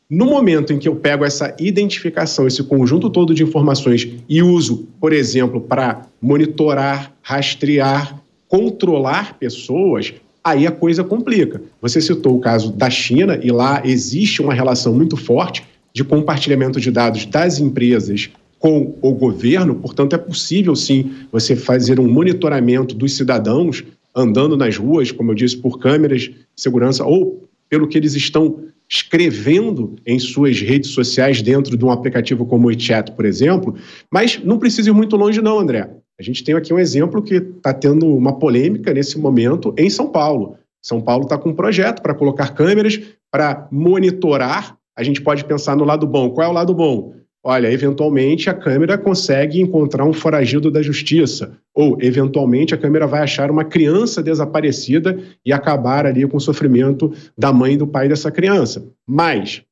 No 0.09 0.26
momento 0.26 0.73
em 0.73 0.78
que 0.78 0.87
eu 0.87 0.95
pego 0.95 1.25
essa 1.25 1.57
identificação, 1.59 2.47
esse 2.47 2.62
conjunto 2.62 3.09
todo 3.09 3.35
de 3.35 3.42
informações 3.42 4.07
e 4.28 4.42
uso, 4.42 4.87
por 5.00 5.12
exemplo, 5.12 5.61
para 5.61 6.02
monitorar, 6.21 7.14
rastrear, 7.23 8.21
controlar 8.47 9.38
pessoas, 9.38 10.12
aí 10.45 10.66
a 10.66 10.71
coisa 10.71 11.02
complica. 11.02 11.62
Você 11.81 12.00
citou 12.00 12.37
o 12.37 12.40
caso 12.40 12.71
da 12.71 12.90
China 12.90 13.40
e 13.42 13.50
lá 13.50 13.81
existe 13.85 14.42
uma 14.42 14.52
relação 14.52 14.92
muito 14.92 15.16
forte 15.16 15.64
de 15.94 16.04
compartilhamento 16.04 16.80
de 16.80 16.90
dados 16.90 17.26
das 17.26 17.58
empresas 17.58 18.30
com 18.58 18.96
o 19.02 19.12
governo, 19.12 19.75
portanto, 19.75 20.14
é 20.14 20.18
possível 20.18 20.76
sim 20.76 21.12
você 21.32 21.56
fazer 21.56 21.99
um 21.99 22.08
monitoramento 22.08 22.94
dos 22.94 23.16
cidadãos 23.16 23.84
andando 24.14 24.56
nas 24.56 24.76
ruas, 24.76 25.11
como 25.11 25.32
eu 25.32 25.34
disse, 25.34 25.56
por 25.56 25.78
câmeras 25.78 26.22
de 26.22 26.37
segurança 26.56 27.04
ou 27.04 27.49
pelo 27.68 27.88
que 27.88 27.99
eles 27.99 28.14
estão 28.14 28.61
escrevendo 28.88 29.96
em 30.06 30.18
suas 30.18 30.61
redes 30.61 30.90
sociais 30.90 31.40
dentro 31.40 31.76
de 31.76 31.84
um 31.84 31.90
aplicativo 31.90 32.44
como 32.44 32.66
o 32.66 32.68
WeChat, 32.68 33.12
por 33.12 33.25
exemplo, 33.25 33.75
mas 34.11 34.38
não 34.44 34.58
precisa 34.58 34.90
ir 34.90 34.92
muito 34.92 35.16
longe 35.16 35.40
não, 35.40 35.58
André. 35.58 35.88
A 36.20 36.22
gente 36.22 36.44
tem 36.44 36.54
aqui 36.54 36.72
um 36.75 36.78
exemplo 36.78 37.22
que 37.22 37.37
está 37.37 37.72
tendo 37.72 38.06
uma 38.06 38.38
polêmica 38.38 38.92
nesse 38.92 39.18
momento 39.18 39.75
em 39.78 39.88
São 39.88 40.08
Paulo. 40.08 40.56
São 40.82 41.00
Paulo 41.00 41.25
está 41.25 41.38
com 41.38 41.49
um 41.50 41.54
projeto 41.54 42.02
para 42.02 42.14
colocar 42.14 42.54
câmeras 42.54 43.00
para 43.30 43.66
monitorar. 43.72 44.76
A 45.02 45.04
gente 45.04 45.21
pode 45.21 45.44
pensar 45.44 45.76
no 45.76 45.85
lado 45.85 46.06
bom. 46.06 46.30
Qual 46.30 46.47
é 46.47 46.50
o 46.50 46.54
lado 46.54 46.73
bom? 46.73 47.12
olha, 47.44 47.71
eventualmente 47.71 48.49
a 48.49 48.54
câmera 48.54 48.97
consegue 48.97 49.61
encontrar 49.61 50.04
um 50.04 50.12
foragido 50.12 50.71
da 50.71 50.80
justiça, 50.80 51.59
ou 51.75 51.99
eventualmente 52.00 52.75
a 52.75 52.78
câmera 52.78 53.06
vai 53.06 53.23
achar 53.23 53.50
uma 53.50 53.64
criança 53.64 54.23
desaparecida 54.23 55.18
e 55.44 55.52
acabar 55.52 56.06
ali 56.06 56.26
com 56.26 56.37
o 56.37 56.40
sofrimento 56.40 57.12
da 57.37 57.52
mãe 57.52 57.75
e 57.75 57.76
do 57.76 57.87
pai 57.87 58.09
dessa 58.09 58.30
criança. 58.30 58.87
Mas, 59.06 59.62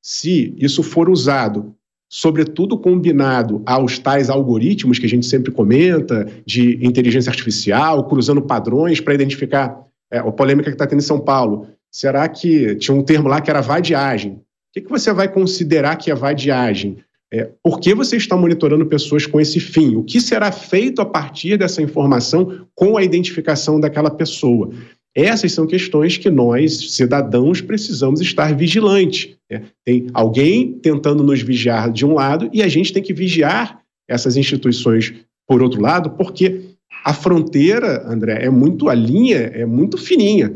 se 0.00 0.54
isso 0.56 0.82
for 0.82 1.10
usado, 1.10 1.74
sobretudo 2.08 2.78
combinado 2.78 3.62
aos 3.66 3.98
tais 3.98 4.30
algoritmos 4.30 4.98
que 4.98 5.06
a 5.06 5.08
gente 5.08 5.26
sempre 5.26 5.50
comenta, 5.50 6.28
de 6.46 6.78
inteligência 6.84 7.30
artificial, 7.30 8.04
cruzando 8.08 8.42
padrões 8.42 9.00
para 9.00 9.14
identificar 9.14 9.84
é, 10.12 10.18
a 10.18 10.30
polêmica 10.30 10.70
que 10.70 10.74
está 10.74 10.86
tendo 10.86 11.00
em 11.00 11.02
São 11.02 11.20
Paulo. 11.20 11.68
Será 11.90 12.28
que 12.28 12.76
tinha 12.76 12.96
um 12.96 13.02
termo 13.02 13.28
lá 13.28 13.40
que 13.40 13.50
era 13.50 13.60
vadiagem? 13.60 14.40
O 14.70 14.72
que, 14.72 14.82
que 14.82 14.90
você 14.90 15.12
vai 15.12 15.28
considerar 15.28 15.96
que 15.96 16.12
é 16.12 16.14
vadiagem? 16.14 16.98
É, 17.32 17.50
por 17.62 17.80
que 17.80 17.92
você 17.92 18.16
está 18.16 18.36
monitorando 18.36 18.86
pessoas 18.86 19.26
com 19.26 19.40
esse 19.40 19.58
fim? 19.58 19.96
O 19.96 20.04
que 20.04 20.20
será 20.20 20.52
feito 20.52 21.02
a 21.02 21.06
partir 21.06 21.56
dessa 21.56 21.82
informação 21.82 22.66
com 22.74 22.96
a 22.96 23.02
identificação 23.02 23.80
daquela 23.80 24.10
pessoa? 24.10 24.70
Essas 25.14 25.52
são 25.52 25.66
questões 25.66 26.16
que 26.16 26.30
nós, 26.30 26.94
cidadãos, 26.94 27.60
precisamos 27.60 28.20
estar 28.20 28.54
vigilantes. 28.54 29.36
Né? 29.50 29.64
Tem 29.84 30.06
alguém 30.14 30.72
tentando 30.72 31.24
nos 31.24 31.42
vigiar 31.42 31.90
de 31.90 32.06
um 32.06 32.14
lado 32.14 32.48
e 32.52 32.62
a 32.62 32.68
gente 32.68 32.92
tem 32.92 33.02
que 33.02 33.12
vigiar 33.12 33.80
essas 34.08 34.36
instituições 34.36 35.12
por 35.48 35.62
outro 35.62 35.80
lado, 35.80 36.10
porque 36.10 36.62
a 37.04 37.12
fronteira, 37.12 38.08
André, 38.08 38.44
é 38.44 38.50
muito, 38.50 38.88
a 38.88 38.94
linha 38.94 39.38
é 39.38 39.66
muito 39.66 39.98
fininha. 39.98 40.52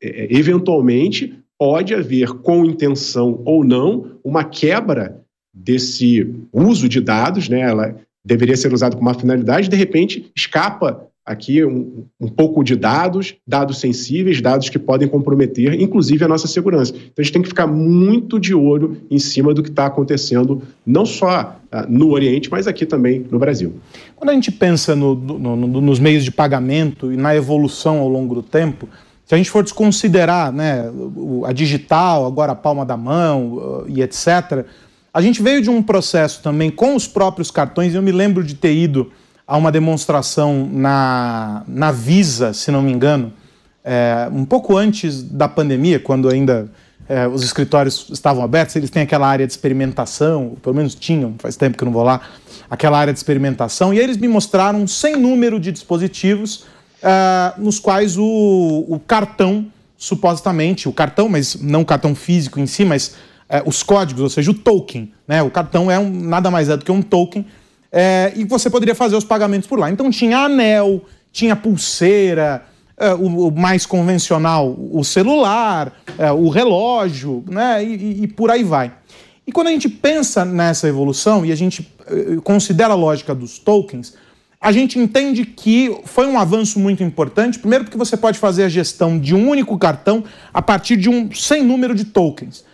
É, 0.00 0.28
eventualmente, 0.30 1.41
pode 1.62 1.94
haver, 1.94 2.28
com 2.40 2.64
intenção 2.64 3.40
ou 3.44 3.62
não, 3.62 4.16
uma 4.24 4.42
quebra 4.42 5.20
desse 5.54 6.28
uso 6.52 6.88
de 6.88 7.00
dados, 7.00 7.48
né? 7.48 7.60
Ela 7.60 7.94
deveria 8.26 8.56
ser 8.56 8.74
usada 8.74 8.96
com 8.96 9.00
uma 9.00 9.14
finalidade, 9.14 9.68
de 9.68 9.76
repente 9.76 10.28
escapa 10.34 11.06
aqui 11.24 11.64
um, 11.64 12.04
um, 12.20 12.26
pouco 12.26 12.64
de 12.64 12.74
dados, 12.74 13.36
dados 13.46 13.78
sensíveis, 13.78 14.40
dados 14.40 14.68
que 14.70 14.78
podem 14.78 15.06
comprometer, 15.06 15.80
inclusive, 15.80 16.24
a 16.24 16.28
nossa 16.28 16.48
segurança. 16.48 16.92
Então, 16.96 17.12
a 17.18 17.22
gente 17.22 17.32
tem 17.32 17.42
que 17.42 17.48
ficar 17.48 17.68
muito 17.68 18.40
de 18.40 18.52
olho 18.52 18.96
em 19.08 19.20
cima 19.20 19.54
do 19.54 19.62
que 19.62 19.68
está 19.68 19.86
acontecendo, 19.86 20.60
não 20.84 21.06
só 21.06 21.60
uh, 21.72 21.88
no 21.88 22.10
Oriente, 22.10 22.50
mas 22.50 22.66
aqui 22.66 22.84
também 22.84 23.24
no 23.30 23.38
Brasil. 23.38 23.74
Quando 24.16 24.30
a 24.30 24.34
gente 24.34 24.50
pensa 24.50 24.96
no, 24.96 25.14
no, 25.14 25.38
no, 25.56 25.80
nos 25.80 26.00
meios 26.00 26.24
de 26.24 26.32
pagamento 26.32 27.12
e 27.12 27.16
na 27.16 27.36
evolução 27.36 28.00
ao 28.00 28.08
longo 28.08 28.34
do 28.34 28.42
tempo, 28.42 28.88
se 29.26 29.34
a 29.34 29.38
gente 29.38 29.50
for 29.50 29.62
desconsiderar 29.62 30.52
né, 30.52 30.90
a 31.46 31.52
digital, 31.52 32.26
agora 32.26 32.52
a 32.52 32.56
palma 32.56 32.84
da 32.84 32.96
mão 32.96 33.54
uh, 33.54 33.84
e 33.88 34.02
etc., 34.02 34.66
a 35.14 35.20
gente 35.20 35.42
veio 35.42 35.60
de 35.60 35.68
um 35.68 35.82
processo 35.82 36.42
também 36.42 36.70
com 36.70 36.96
os 36.96 37.06
próprios 37.06 37.50
cartões. 37.50 37.94
Eu 37.94 38.02
me 38.02 38.12
lembro 38.12 38.42
de 38.42 38.54
ter 38.54 38.74
ido 38.74 39.12
a 39.46 39.56
uma 39.58 39.70
demonstração 39.70 40.68
na, 40.72 41.62
na 41.68 41.92
Visa, 41.92 42.54
se 42.54 42.70
não 42.70 42.80
me 42.80 42.90
engano, 42.90 43.32
é, 43.84 44.28
um 44.32 44.44
pouco 44.44 44.76
antes 44.76 45.22
da 45.22 45.48
pandemia, 45.48 46.00
quando 46.00 46.28
ainda 46.28 46.70
é, 47.08 47.28
os 47.28 47.42
escritórios 47.42 48.08
estavam 48.10 48.42
abertos. 48.42 48.74
Eles 48.74 48.88
têm 48.88 49.02
aquela 49.02 49.26
área 49.26 49.46
de 49.46 49.52
experimentação, 49.52 50.56
pelo 50.62 50.74
menos 50.74 50.94
tinham, 50.94 51.34
faz 51.38 51.56
tempo 51.56 51.76
que 51.76 51.84
eu 51.84 51.86
não 51.86 51.92
vou 51.92 52.02
lá, 52.02 52.22
aquela 52.70 52.98
área 52.98 53.12
de 53.12 53.18
experimentação. 53.18 53.92
E 53.92 53.98
eles 53.98 54.16
me 54.16 54.28
mostraram 54.28 54.80
um 54.80 54.86
sem 54.86 55.14
número 55.14 55.60
de 55.60 55.70
dispositivos 55.70 56.64
uh, 57.02 57.60
nos 57.60 57.78
quais 57.78 58.16
o, 58.16 58.84
o, 58.88 58.98
cartão, 59.00 59.66
supostamente, 59.96 60.88
o 60.88 60.92
cartão, 60.92 61.28
mas 61.28 61.56
não 61.56 61.82
o 61.82 61.84
cartão 61.84 62.14
físico 62.14 62.60
em 62.60 62.66
si, 62.66 62.84
mas 62.84 63.08
uh, 63.50 63.68
os 63.68 63.82
códigos, 63.82 64.22
ou 64.22 64.30
seja, 64.30 64.50
o 64.50 64.54
token. 64.54 65.12
Né? 65.26 65.42
O 65.42 65.50
cartão 65.50 65.90
é 65.90 65.98
um, 65.98 66.10
nada 66.10 66.50
mais 66.50 66.68
é 66.68 66.76
do 66.76 66.84
que 66.84 66.92
um 66.92 67.02
token. 67.02 67.42
Uh, 67.42 67.46
e 68.36 68.44
você 68.44 68.70
poderia 68.70 68.94
fazer 68.94 69.16
os 69.16 69.24
pagamentos 69.24 69.68
por 69.68 69.78
lá. 69.78 69.90
Então 69.90 70.10
tinha 70.10 70.38
anel, 70.38 71.04
tinha 71.32 71.56
pulseira, 71.56 72.64
o, 73.18 73.48
o, 73.48 73.50
mais 73.50 73.84
convencional, 73.84 74.76
o 74.78 75.02
celular, 75.02 75.92
o 76.38 76.48
relógio, 76.50 77.42
né? 77.48 77.82
E, 77.82 78.22
e, 78.22 78.28
por 78.28 78.48
aí 78.48 78.62
vai. 78.62 78.92
E 79.44 79.50
quando 79.50 79.68
a 79.68 79.70
gente 79.70 79.88
pensa 79.88 80.44
nessa 80.44 80.86
evolução 80.86 81.44
e 81.44 81.50
a 81.50 81.56
gente 81.56 81.90
considera 82.44 82.92
a 82.92 82.96
lógica 82.96 83.34
dos 83.34 83.58
tokens, 83.58 84.14
a 84.62 84.70
gente 84.70 84.96
entende 84.96 85.44
que 85.44 85.92
foi 86.04 86.24
um 86.24 86.38
avanço 86.38 86.78
muito 86.78 87.02
importante, 87.02 87.58
primeiro 87.58 87.82
porque 87.82 87.98
você 87.98 88.16
pode 88.16 88.38
fazer 88.38 88.62
a 88.62 88.68
gestão 88.68 89.18
de 89.18 89.34
um 89.34 89.48
único 89.48 89.76
cartão 89.76 90.22
a 90.54 90.62
partir 90.62 90.96
de 90.96 91.10
um 91.10 91.32
sem 91.32 91.64
número 91.64 91.96
de 91.96 92.04
tokens. 92.04 92.64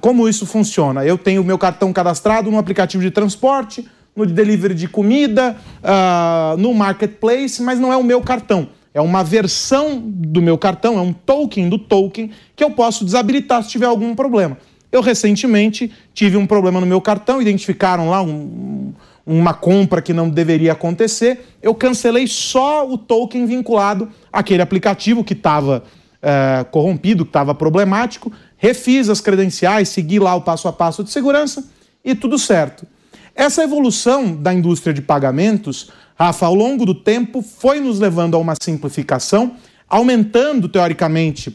Como 0.00 0.26
isso 0.26 0.46
funciona? 0.46 1.04
Eu 1.04 1.18
tenho 1.18 1.42
o 1.42 1.44
meu 1.44 1.58
cartão 1.58 1.92
cadastrado 1.92 2.50
no 2.50 2.56
aplicativo 2.56 3.02
de 3.02 3.10
transporte, 3.10 3.86
no 4.16 4.24
delivery 4.24 4.74
de 4.74 4.88
comida, 4.88 5.54
uh, 5.82 6.56
no 6.56 6.72
marketplace, 6.72 7.62
mas 7.62 7.78
não 7.78 7.92
é 7.92 7.96
o 7.98 8.02
meu 8.02 8.22
cartão. 8.22 8.70
É 8.94 9.00
uma 9.02 9.22
versão 9.22 10.02
do 10.02 10.40
meu 10.40 10.56
cartão, 10.56 10.96
é 10.98 11.02
um 11.02 11.12
token 11.12 11.68
do 11.68 11.78
token 11.78 12.30
que 12.56 12.64
eu 12.64 12.70
posso 12.70 13.04
desabilitar 13.04 13.62
se 13.62 13.68
tiver 13.68 13.84
algum 13.84 14.14
problema. 14.14 14.56
Eu 14.90 15.02
recentemente 15.02 15.92
tive 16.14 16.38
um 16.38 16.46
problema 16.46 16.80
no 16.80 16.86
meu 16.86 17.02
cartão, 17.02 17.42
identificaram 17.42 18.08
lá 18.08 18.22
um, 18.22 18.94
uma 19.26 19.52
compra 19.52 20.00
que 20.00 20.12
não 20.12 20.30
deveria 20.30 20.72
acontecer. 20.72 21.44
Eu 21.60 21.74
cancelei 21.74 22.28
só 22.28 22.88
o 22.88 22.96
token 22.96 23.44
vinculado 23.44 24.08
àquele 24.32 24.62
aplicativo 24.62 25.24
que 25.24 25.32
estava 25.32 25.82
é, 26.22 26.64
corrompido, 26.70 27.24
que 27.24 27.30
estava 27.30 27.54
problemático. 27.54 28.32
Refiz 28.56 29.08
as 29.08 29.20
credenciais, 29.20 29.88
segui 29.88 30.20
lá 30.20 30.34
o 30.36 30.42
passo 30.42 30.68
a 30.68 30.72
passo 30.72 31.02
de 31.02 31.10
segurança 31.10 31.68
e 32.04 32.14
tudo 32.14 32.38
certo. 32.38 32.86
Essa 33.34 33.64
evolução 33.64 34.34
da 34.34 34.54
indústria 34.54 34.94
de 34.94 35.02
pagamentos, 35.02 35.90
Rafa, 36.14 36.46
ao 36.46 36.54
longo 36.54 36.86
do 36.86 36.94
tempo 36.94 37.42
foi 37.42 37.80
nos 37.80 37.98
levando 37.98 38.34
a 38.34 38.38
uma 38.38 38.54
simplificação, 38.60 39.56
aumentando, 39.88 40.68
teoricamente, 40.68 41.50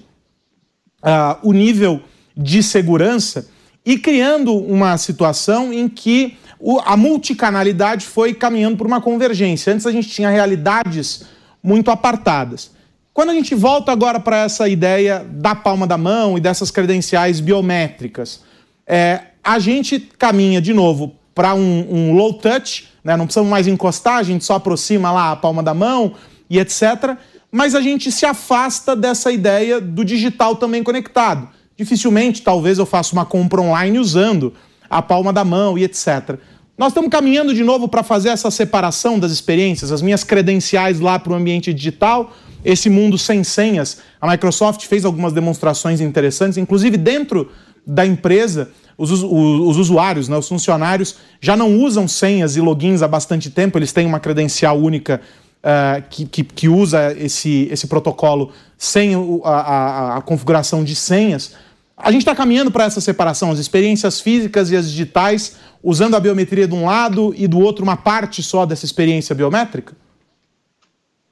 uh, 1.04 1.40
o 1.42 1.54
nível 1.54 2.02
de 2.36 2.62
segurança 2.62 3.50
e 3.86 3.98
criando 3.98 4.56
uma 4.56 4.96
situação 4.98 5.74
em 5.74 5.90
que 5.90 6.38
o, 6.62 6.80
a 6.80 6.96
multicanalidade 6.96 8.06
foi 8.06 8.34
caminhando 8.34 8.78
por 8.78 8.86
uma 8.86 9.02
convergência. 9.02 9.74
Antes 9.74 9.88
a 9.88 9.92
gente 9.92 10.08
tinha 10.08 10.30
realidades 10.30 11.24
muito 11.62 11.90
apartadas. 11.90 12.72
Quando 13.14 13.30
a 13.30 13.34
gente 13.34 13.56
volta 13.56 13.92
agora 13.92 14.20
para 14.20 14.44
essa 14.44 14.70
ideia 14.70 15.26
da 15.28 15.54
palma 15.56 15.86
da 15.86 15.98
mão 15.98 16.38
e 16.38 16.42
dessas 16.42 16.72
credenciais 16.72 17.40
biométricas, 17.40 18.42
é, 18.88 19.22
a 19.44 19.60
gente 19.60 20.00
caminha 20.00 20.62
de 20.62 20.74
novo 20.74 21.16
para 21.34 21.54
um, 21.56 21.88
um, 21.90 22.14
low 22.14 22.34
touch, 22.34 22.90
né? 23.04 23.18
não 23.18 23.26
precisamos 23.26 23.50
mais 23.50 23.68
encostar, 23.68 24.18
a 24.18 24.24
gente 24.24 24.46
só 24.46 24.56
aproxima 24.56 25.12
lá 25.12 25.32
a 25.32 25.36
palma 25.36 25.64
da 25.64 25.74
mão 25.74 26.14
e 26.50 26.60
etc. 26.60 27.18
Mas 27.52 27.76
a 27.76 27.82
gente 27.82 28.12
se 28.12 28.26
afasta 28.26 28.96
dessa 28.96 29.32
ideia 29.32 29.82
do 29.82 30.06
digital 30.06 30.56
também 30.56 30.84
conectado. 30.84 31.50
Dificilmente, 31.76 32.44
talvez, 32.44 32.78
eu 32.78 32.86
faça 32.86 33.14
uma 33.14 33.26
compra 33.26 33.60
online 33.60 33.98
usando 33.98 34.54
a 34.90 35.02
palma 35.02 35.34
da 35.34 35.44
mão 35.44 35.78
e 35.78 35.84
etc. 35.84 36.38
Nós 36.78 36.90
estamos 36.90 37.10
caminhando 37.10 37.54
de 37.54 37.64
novo 37.64 37.88
para 37.88 38.02
fazer 38.02 38.30
essa 38.30 38.50
separação 38.50 39.20
das 39.20 39.32
experiências, 39.32 39.92
as 39.92 40.02
minhas 40.02 40.24
credenciais 40.24 41.00
lá 41.00 41.20
para 41.20 41.34
o 41.34 41.36
ambiente 41.36 41.74
digital, 41.74 42.34
esse 42.64 42.90
mundo 42.90 43.18
sem 43.18 43.44
senhas. 43.44 44.00
A 44.20 44.30
Microsoft 44.30 44.86
fez 44.86 45.06
algumas 45.06 45.34
demonstrações 45.34 46.02
interessantes, 46.02 46.58
inclusive 46.58 46.98
dentro 46.98 47.52
da 47.86 48.06
empresa 48.06 48.72
os, 48.98 49.12
os, 49.12 49.24
os 49.24 49.78
usuários, 49.78 50.30
né, 50.30 50.38
os 50.38 50.48
funcionários, 50.48 51.16
já 51.40 51.58
não 51.58 51.80
usam 51.80 52.08
senhas 52.08 52.56
e 52.56 52.62
logins 52.62 53.02
há 53.02 53.08
bastante 53.08 53.50
tempo, 53.50 53.78
eles 53.78 53.92
têm 53.92 54.06
uma 54.06 54.20
credencial 54.20 54.78
única 54.78 55.20
uh, 55.64 56.04
que, 56.08 56.26
que, 56.26 56.44
que, 56.44 56.70
usa 56.70 57.16
esse, 57.18 57.68
esse 57.72 57.88
protocolo 57.88 58.52
sem 58.78 59.16
a, 59.44 59.50
a, 59.50 60.18
a 60.18 60.22
configuração 60.22 60.84
de 60.84 60.96
senhas. 60.96 61.54
A 61.98 62.12
gente 62.12 62.22
está 62.22 62.36
caminhando 62.36 62.72
para 62.72 62.86
essa 62.86 63.02
separação, 63.02 63.52
as 63.52 63.60
experiências 63.60 64.20
físicas 64.20 64.72
e 64.72 64.76
as 64.76 64.90
digitais, 64.90 65.56
usando 65.84 66.16
a 66.16 66.20
biometria 66.20 66.68
de 66.68 66.74
um 66.74 66.86
lado 66.86 67.34
e 67.38 67.48
do 67.48 67.60
outro 67.60 67.84
uma 67.84 67.98
parte 67.98 68.42
só 68.44 68.66
dessa 68.66 68.86
experiência 68.86 69.36
biométrica? 69.36 69.96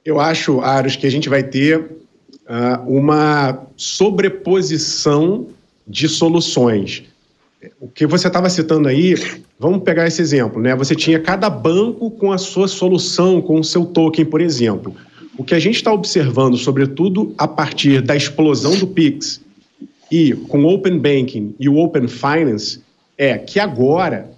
Eu 0.04 0.18
acho, 0.18 0.60
Aros, 0.60 0.96
que 0.96 1.06
a 1.06 1.10
gente 1.10 1.28
vai 1.28 1.42
ter 1.42 1.78
uh, 1.78 2.86
uma 2.86 3.66
sobreposição 3.76 5.48
de 5.86 6.08
soluções 6.08 7.04
o 7.78 7.88
que 7.88 8.06
você 8.06 8.26
estava 8.26 8.48
citando 8.48 8.88
aí, 8.88 9.14
vamos 9.58 9.82
pegar 9.82 10.06
esse 10.06 10.22
exemplo, 10.22 10.60
né? 10.60 10.74
Você 10.74 10.94
tinha 10.94 11.20
cada 11.20 11.50
banco 11.50 12.10
com 12.10 12.32
a 12.32 12.38
sua 12.38 12.66
solução, 12.66 13.40
com 13.42 13.60
o 13.60 13.64
seu 13.64 13.84
token, 13.84 14.24
por 14.24 14.40
exemplo. 14.40 14.94
O 15.36 15.44
que 15.44 15.54
a 15.54 15.58
gente 15.58 15.76
está 15.76 15.92
observando, 15.92 16.56
sobretudo 16.56 17.34
a 17.36 17.46
partir 17.46 18.00
da 18.00 18.16
explosão 18.16 18.76
do 18.76 18.86
Pix 18.86 19.40
e 20.10 20.32
com 20.32 20.64
o 20.64 20.72
Open 20.72 20.98
Banking 20.98 21.54
e 21.58 21.68
o 21.68 21.76
Open 21.76 22.08
Finance, 22.08 22.80
é 23.16 23.36
que 23.36 23.60
agora 23.60 24.30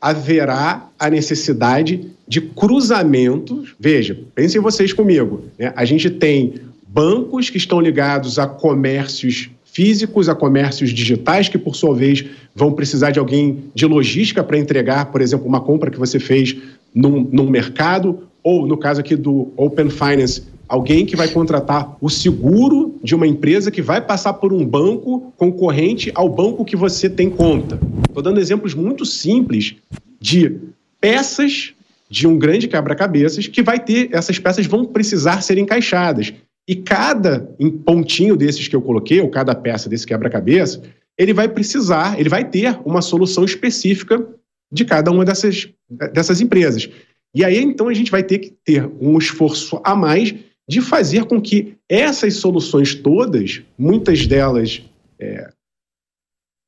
haverá 0.00 0.88
a 0.98 1.10
necessidade 1.10 2.10
de 2.26 2.40
cruzamentos. 2.40 3.74
Veja, 3.78 4.18
pensem 4.34 4.60
vocês 4.60 4.92
comigo. 4.92 5.44
Né? 5.58 5.72
A 5.76 5.84
gente 5.84 6.10
tem 6.10 6.54
bancos 6.86 7.50
que 7.50 7.58
estão 7.58 7.80
ligados 7.80 8.38
a 8.38 8.46
comércios 8.46 9.50
físicos 9.78 10.28
a 10.28 10.34
comércios 10.34 10.90
digitais, 10.90 11.48
que 11.48 11.56
por 11.56 11.76
sua 11.76 11.94
vez 11.94 12.24
vão 12.52 12.72
precisar 12.72 13.12
de 13.12 13.20
alguém 13.20 13.64
de 13.72 13.86
logística 13.86 14.42
para 14.42 14.58
entregar, 14.58 15.12
por 15.12 15.20
exemplo, 15.20 15.46
uma 15.46 15.60
compra 15.60 15.88
que 15.88 15.98
você 15.98 16.18
fez 16.18 16.56
num, 16.92 17.28
num 17.30 17.48
mercado, 17.48 18.24
ou 18.42 18.66
no 18.66 18.76
caso 18.76 19.00
aqui 19.00 19.14
do 19.14 19.52
Open 19.56 19.88
Finance, 19.88 20.42
alguém 20.68 21.06
que 21.06 21.16
vai 21.16 21.28
contratar 21.28 21.96
o 22.00 22.10
seguro 22.10 22.98
de 23.02 23.14
uma 23.14 23.26
empresa 23.26 23.70
que 23.70 23.80
vai 23.80 24.00
passar 24.00 24.34
por 24.34 24.52
um 24.52 24.64
banco 24.64 25.32
concorrente 25.36 26.12
ao 26.14 26.28
banco 26.28 26.64
que 26.64 26.76
você 26.76 27.08
tem 27.08 27.30
conta. 27.30 27.80
Estou 28.06 28.22
dando 28.22 28.38
exemplos 28.38 28.74
muito 28.74 29.04
simples 29.06 29.76
de 30.20 30.60
peças 31.00 31.74
de 32.10 32.26
um 32.26 32.38
grande 32.38 32.68
quebra-cabeças 32.68 33.46
que 33.46 33.62
vai 33.62 33.78
ter, 33.78 34.08
essas 34.12 34.38
peças 34.38 34.66
vão 34.66 34.84
precisar 34.84 35.42
ser 35.42 35.58
encaixadas. 35.58 36.32
E 36.66 36.76
cada 36.76 37.48
pontinho 37.84 38.36
desses 38.36 38.68
que 38.68 38.76
eu 38.76 38.82
coloquei, 38.82 39.20
ou 39.20 39.30
cada 39.30 39.54
peça 39.54 39.88
desse 39.88 40.06
quebra-cabeça, 40.06 40.82
ele 41.16 41.32
vai 41.32 41.48
precisar, 41.48 42.18
ele 42.20 42.28
vai 42.28 42.44
ter 42.44 42.78
uma 42.84 43.00
solução 43.00 43.44
específica 43.44 44.26
de 44.70 44.84
cada 44.84 45.10
uma 45.10 45.24
dessas, 45.24 45.68
dessas 46.12 46.40
empresas. 46.40 46.88
E 47.34 47.44
aí, 47.44 47.58
então, 47.58 47.88
a 47.88 47.94
gente 47.94 48.10
vai 48.10 48.22
ter 48.22 48.38
que 48.38 48.50
ter 48.64 48.88
um 49.00 49.16
esforço 49.18 49.80
a 49.82 49.94
mais 49.94 50.34
de 50.68 50.80
fazer 50.80 51.24
com 51.24 51.40
que 51.40 51.76
essas 51.88 52.34
soluções 52.34 52.94
todas, 52.94 53.62
muitas 53.78 54.26
delas 54.26 54.82
é, 55.18 55.50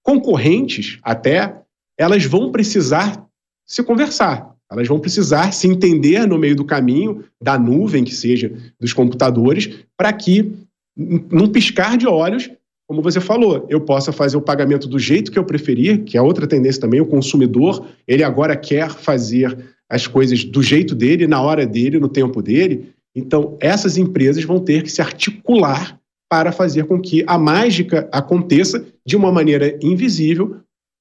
concorrentes 0.02 0.98
até, 1.02 1.60
elas 1.98 2.24
vão 2.24 2.50
precisar 2.50 3.26
se 3.66 3.82
conversar. 3.82 4.50
Elas 4.70 4.88
vão 4.88 5.00
precisar 5.00 5.52
se 5.52 5.66
entender 5.66 6.26
no 6.26 6.38
meio 6.38 6.56
do 6.56 6.64
caminho, 6.64 7.24
da 7.42 7.58
nuvem, 7.58 8.04
que 8.04 8.14
seja, 8.14 8.52
dos 8.80 8.92
computadores, 8.92 9.84
para 9.96 10.12
que, 10.12 10.52
num 10.96 11.48
piscar 11.48 11.98
de 11.98 12.06
olhos, 12.06 12.48
como 12.88 13.02
você 13.02 13.20
falou, 13.20 13.66
eu 13.68 13.80
possa 13.80 14.12
fazer 14.12 14.36
o 14.36 14.42
pagamento 14.42 14.88
do 14.88 14.98
jeito 14.98 15.30
que 15.30 15.38
eu 15.38 15.44
preferir, 15.44 16.04
que 16.04 16.16
é 16.16 16.22
outra 16.22 16.46
tendência 16.46 16.80
também, 16.80 17.00
o 17.00 17.06
consumidor, 17.06 17.86
ele 18.06 18.24
agora 18.24 18.56
quer 18.56 18.90
fazer 18.90 19.56
as 19.88 20.06
coisas 20.06 20.44
do 20.44 20.62
jeito 20.62 20.94
dele, 20.94 21.26
na 21.26 21.40
hora 21.40 21.66
dele, 21.66 21.98
no 21.98 22.08
tempo 22.08 22.40
dele. 22.40 22.92
Então, 23.14 23.56
essas 23.60 23.96
empresas 23.96 24.44
vão 24.44 24.60
ter 24.60 24.82
que 24.82 24.90
se 24.90 25.00
articular 25.00 25.98
para 26.30 26.52
fazer 26.52 26.84
com 26.84 27.00
que 27.00 27.24
a 27.26 27.36
mágica 27.36 28.08
aconteça 28.12 28.86
de 29.04 29.16
uma 29.16 29.32
maneira 29.32 29.76
invisível, 29.82 30.58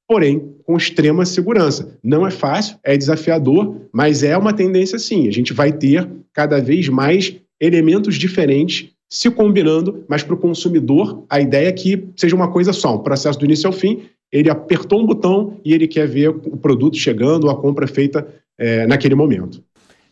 porém 0.08 0.56
com 0.64 0.76
extrema 0.76 1.26
segurança. 1.26 1.98
Não 2.04 2.26
é 2.26 2.32
fácil, 2.32 2.78
é 2.84 2.98
desafiador, 2.98 3.76
mas 3.94 4.24
é 4.24 4.36
uma 4.36 4.54
tendência 4.54 4.98
sim. 4.98 5.28
A 5.28 5.32
gente 5.32 5.54
vai 5.54 5.72
ter 5.72 6.10
cada 6.34 6.60
vez 6.60 6.90
mais 6.90 7.36
elementos 7.60 8.16
diferentes 8.16 8.90
se 9.12 9.30
combinando, 9.30 10.06
mas 10.08 10.24
para 10.24 10.36
o 10.36 10.38
consumidor 10.38 11.26
a 11.30 11.42
ideia 11.42 11.68
é 11.68 11.72
que 11.72 12.08
seja 12.16 12.36
uma 12.36 12.52
coisa 12.52 12.72
só, 12.72 12.96
um 12.96 13.04
processo 13.04 13.40
do 13.40 13.46
início 13.46 13.68
ao 13.68 13.74
fim. 13.74 14.04
Ele 14.32 14.50
apertou 14.50 15.02
um 15.02 15.06
botão 15.06 15.58
e 15.66 15.74
ele 15.74 15.88
quer 15.88 16.08
ver 16.08 16.30
o 16.30 16.58
produto 16.58 16.96
chegando, 16.96 17.50
a 17.50 17.56
compra 17.56 17.88
feita 17.88 18.28
é, 18.58 18.86
naquele 18.86 19.16
momento. 19.16 19.64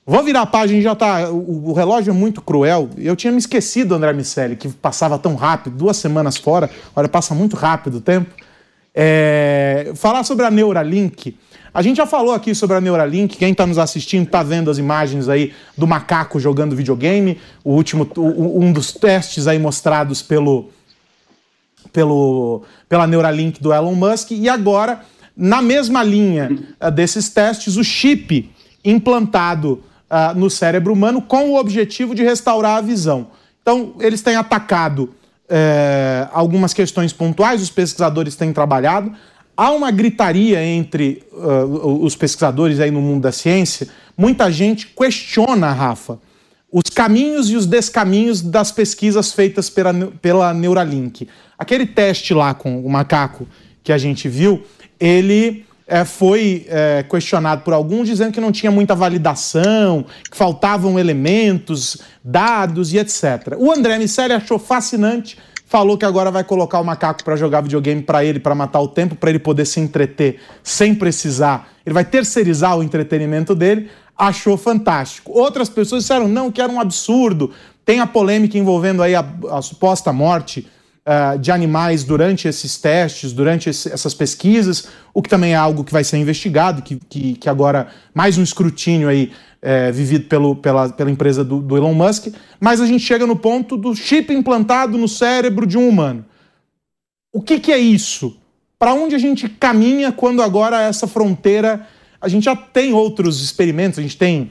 Vou 0.09 0.23
virar 0.23 0.43
a 0.43 0.45
página, 0.45 0.81
já 0.81 0.95
tá. 0.95 1.29
O, 1.29 1.71
o, 1.71 1.73
relógio 1.73 2.11
é 2.11 2.13
muito 2.13 2.41
cruel. 2.41 2.89
Eu 2.97 3.13
tinha 3.13 3.29
me 3.29 3.39
esquecido, 3.39 3.93
André 3.93 4.13
Miceli, 4.13 4.55
que 4.55 4.69
passava 4.69 5.19
tão 5.19 5.35
rápido, 5.35 5.75
duas 5.75 5.97
semanas 5.97 6.37
fora. 6.37 6.69
Olha, 6.95 7.09
passa 7.09 7.35
muito 7.35 7.57
rápido 7.57 7.97
o 7.97 8.01
tempo. 8.01 8.33
É, 8.95 9.91
falar 9.95 10.23
sobre 10.23 10.45
a 10.45 10.49
Neuralink. 10.49 11.37
A 11.73 11.81
gente 11.81 11.97
já 11.97 12.05
falou 12.05 12.33
aqui 12.33 12.55
sobre 12.55 12.77
a 12.77 12.81
Neuralink, 12.81 13.35
quem 13.35 13.51
está 13.51 13.67
nos 13.67 13.77
assistindo 13.77 14.23
está 14.23 14.41
vendo 14.41 14.71
as 14.71 14.77
imagens 14.77 15.27
aí 15.27 15.53
do 15.77 15.85
macaco 15.85 16.39
jogando 16.39 16.73
videogame, 16.73 17.37
o 17.61 17.73
último, 17.73 18.09
um 18.15 18.71
dos 18.71 18.93
testes 18.93 19.45
aí 19.45 19.59
mostrados 19.59 20.21
pelo, 20.21 20.69
pelo, 21.91 22.63
pela 22.87 23.05
Neuralink 23.05 23.61
do 23.61 23.73
Elon 23.73 23.93
Musk, 23.93 24.31
e 24.31 24.47
agora, 24.47 25.01
na 25.35 25.61
mesma 25.61 26.01
linha 26.01 26.49
uh, 26.81 26.89
desses 26.89 27.29
testes, 27.29 27.75
o 27.75 27.83
chip 27.83 28.49
implantado 28.83 29.83
uh, 30.09 30.37
no 30.37 30.49
cérebro 30.49 30.93
humano 30.93 31.21
com 31.21 31.51
o 31.51 31.59
objetivo 31.59 32.15
de 32.15 32.23
restaurar 32.23 32.77
a 32.77 32.81
visão. 32.81 33.27
Então, 33.61 33.95
eles 33.99 34.21
têm 34.21 34.35
atacado 34.35 35.13
é, 35.49 36.27
algumas 36.31 36.73
questões 36.73 37.13
pontuais, 37.13 37.61
os 37.61 37.69
pesquisadores 37.69 38.35
têm 38.35 38.53
trabalhado. 38.53 39.11
Há 39.55 39.71
uma 39.71 39.91
gritaria 39.91 40.63
entre 40.63 41.23
uh, 41.31 42.03
os 42.03 42.15
pesquisadores 42.15 42.79
aí 42.79 42.91
no 42.91 43.01
mundo 43.01 43.23
da 43.23 43.31
ciência. 43.31 43.87
Muita 44.15 44.51
gente 44.51 44.87
questiona, 44.87 45.71
Rafa, 45.71 46.19
os 46.71 46.83
caminhos 46.93 47.49
e 47.49 47.55
os 47.55 47.65
descaminhos 47.65 48.41
das 48.41 48.71
pesquisas 48.71 49.33
feitas 49.33 49.69
pela, 49.69 49.93
pela 50.21 50.53
Neuralink. 50.53 51.27
Aquele 51.57 51.87
teste 51.87 52.33
lá 52.33 52.53
com 52.53 52.85
o 52.85 52.89
macaco 52.89 53.47
que 53.83 53.91
a 53.91 53.97
gente 53.97 54.29
viu, 54.29 54.63
ele 54.99 55.65
é, 55.87 56.03
foi 56.03 56.65
é, 56.67 57.03
questionado 57.09 57.61
por 57.61 57.73
alguns 57.73 58.07
dizendo 58.07 58.33
que 58.33 58.41
não 58.41 58.51
tinha 58.51 58.69
muita 58.69 58.93
validação, 58.93 60.05
que 60.29 60.35
faltavam 60.35 60.99
elementos, 60.99 61.99
dados 62.23 62.93
e 62.93 62.97
etc. 62.97 63.55
O 63.57 63.71
André 63.71 63.97
Miceli 63.97 64.33
achou 64.33 64.59
fascinante, 64.59 65.37
falou 65.65 65.97
que 65.97 66.05
agora 66.05 66.29
vai 66.29 66.43
colocar 66.43 66.79
o 66.79 66.83
macaco 66.83 67.23
para 67.23 67.37
jogar 67.37 67.61
videogame 67.61 68.01
para 68.01 68.23
ele, 68.23 68.39
para 68.39 68.53
matar 68.53 68.81
o 68.81 68.87
tempo, 68.87 69.15
para 69.15 69.29
ele 69.29 69.39
poder 69.39 69.65
se 69.65 69.79
entreter 69.79 70.39
sem 70.61 70.93
precisar. 70.93 71.69
Ele 71.85 71.93
vai 71.93 72.03
terceirizar 72.03 72.77
o 72.77 72.83
entretenimento 72.83 73.55
dele. 73.55 73.89
Achou 74.17 74.57
fantástico. 74.57 75.31
Outras 75.31 75.69
pessoas 75.69 76.03
disseram 76.03 76.27
não, 76.27 76.51
que 76.51 76.61
era 76.61 76.71
um 76.71 76.79
absurdo. 76.79 77.51
Tem 77.85 77.99
a 77.99 78.07
polêmica 78.07 78.57
envolvendo 78.57 79.03
aí 79.03 79.15
a, 79.15 79.23
a 79.51 79.61
suposta 79.61 80.11
morte 80.11 80.67
uh, 81.07 81.39
de 81.39 81.51
animais 81.51 82.03
durante 82.03 82.47
esses 82.47 82.77
testes, 82.77 83.31
durante 83.31 83.69
esse, 83.69 83.91
essas 83.91 84.13
pesquisas, 84.13 84.89
o 85.13 85.21
que 85.21 85.29
também 85.29 85.53
é 85.53 85.55
algo 85.55 85.83
que 85.83 85.93
vai 85.93 86.03
ser 86.03 86.17
investigado, 86.17 86.81
que, 86.81 86.97
que, 86.97 87.35
que 87.35 87.49
agora 87.49 87.87
mais 88.13 88.37
um 88.37 88.43
escrutínio 88.43 89.07
aí 89.07 89.31
é, 89.61 89.91
vivido 89.91 90.25
pelo, 90.25 90.55
pela, 90.55 90.89
pela 90.89 91.09
empresa 91.09 91.43
do, 91.43 91.61
do 91.61 91.77
Elon 91.77 91.93
Musk, 91.93 92.27
mas 92.59 92.81
a 92.81 92.85
gente 92.85 93.03
chega 93.03 93.25
no 93.25 93.35
ponto 93.35 93.77
do 93.77 93.95
chip 93.95 94.31
implantado 94.33 94.97
no 94.97 95.07
cérebro 95.07 95.65
de 95.65 95.77
um 95.77 95.87
humano. 95.87 96.25
O 97.33 97.41
que, 97.41 97.59
que 97.59 97.71
é 97.71 97.77
isso? 97.77 98.37
Para 98.77 98.93
onde 98.93 99.15
a 99.15 99.19
gente 99.19 99.49
caminha 99.49 100.11
quando 100.11 100.41
agora 100.41 100.81
essa 100.81 101.07
fronteira. 101.07 101.87
A 102.19 102.27
gente 102.27 102.45
já 102.45 102.55
tem 102.55 102.93
outros 102.93 103.43
experimentos, 103.43 103.99
a 103.99 104.01
gente 104.01 104.17
tem 104.17 104.49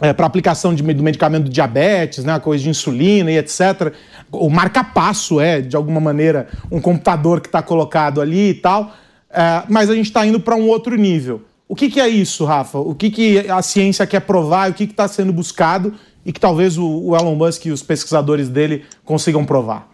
é, 0.00 0.12
para 0.12 0.26
aplicação 0.26 0.74
de, 0.74 0.82
do 0.82 1.02
medicamento 1.02 1.44
do 1.44 1.50
diabetes, 1.50 2.24
né, 2.24 2.38
coisa 2.38 2.62
de 2.62 2.70
insulina 2.70 3.30
e 3.30 3.38
etc. 3.38 3.92
O 4.36 4.50
marca-passo 4.50 5.40
é, 5.40 5.60
de 5.60 5.76
alguma 5.76 6.00
maneira, 6.00 6.48
um 6.70 6.80
computador 6.80 7.40
que 7.40 7.48
está 7.48 7.62
colocado 7.62 8.20
ali 8.20 8.50
e 8.50 8.54
tal, 8.54 8.94
é, 9.30 9.62
mas 9.68 9.90
a 9.90 9.94
gente 9.94 10.06
está 10.06 10.24
indo 10.26 10.38
para 10.40 10.54
um 10.54 10.68
outro 10.68 10.96
nível. 10.96 11.42
O 11.66 11.74
que, 11.74 11.88
que, 11.88 12.00
é 12.00 12.08
isso, 12.08 12.44
Rafa? 12.44 12.78
O 12.78 12.94
que, 12.94 13.10
que 13.10 13.38
a 13.50 13.62
ciência 13.62 14.06
quer 14.06 14.20
provar? 14.20 14.70
O 14.70 14.74
que 14.74 14.84
está 14.84 15.08
sendo 15.08 15.32
buscado 15.32 15.94
e 16.24 16.32
que 16.32 16.38
talvez 16.38 16.78
o, 16.78 16.86
o, 16.86 17.16
Elon 17.16 17.34
Musk 17.34 17.66
e 17.66 17.70
os 17.70 17.82
pesquisadores 17.82 18.48
dele 18.48 18.84
consigam 19.04 19.44
provar? 19.44 19.90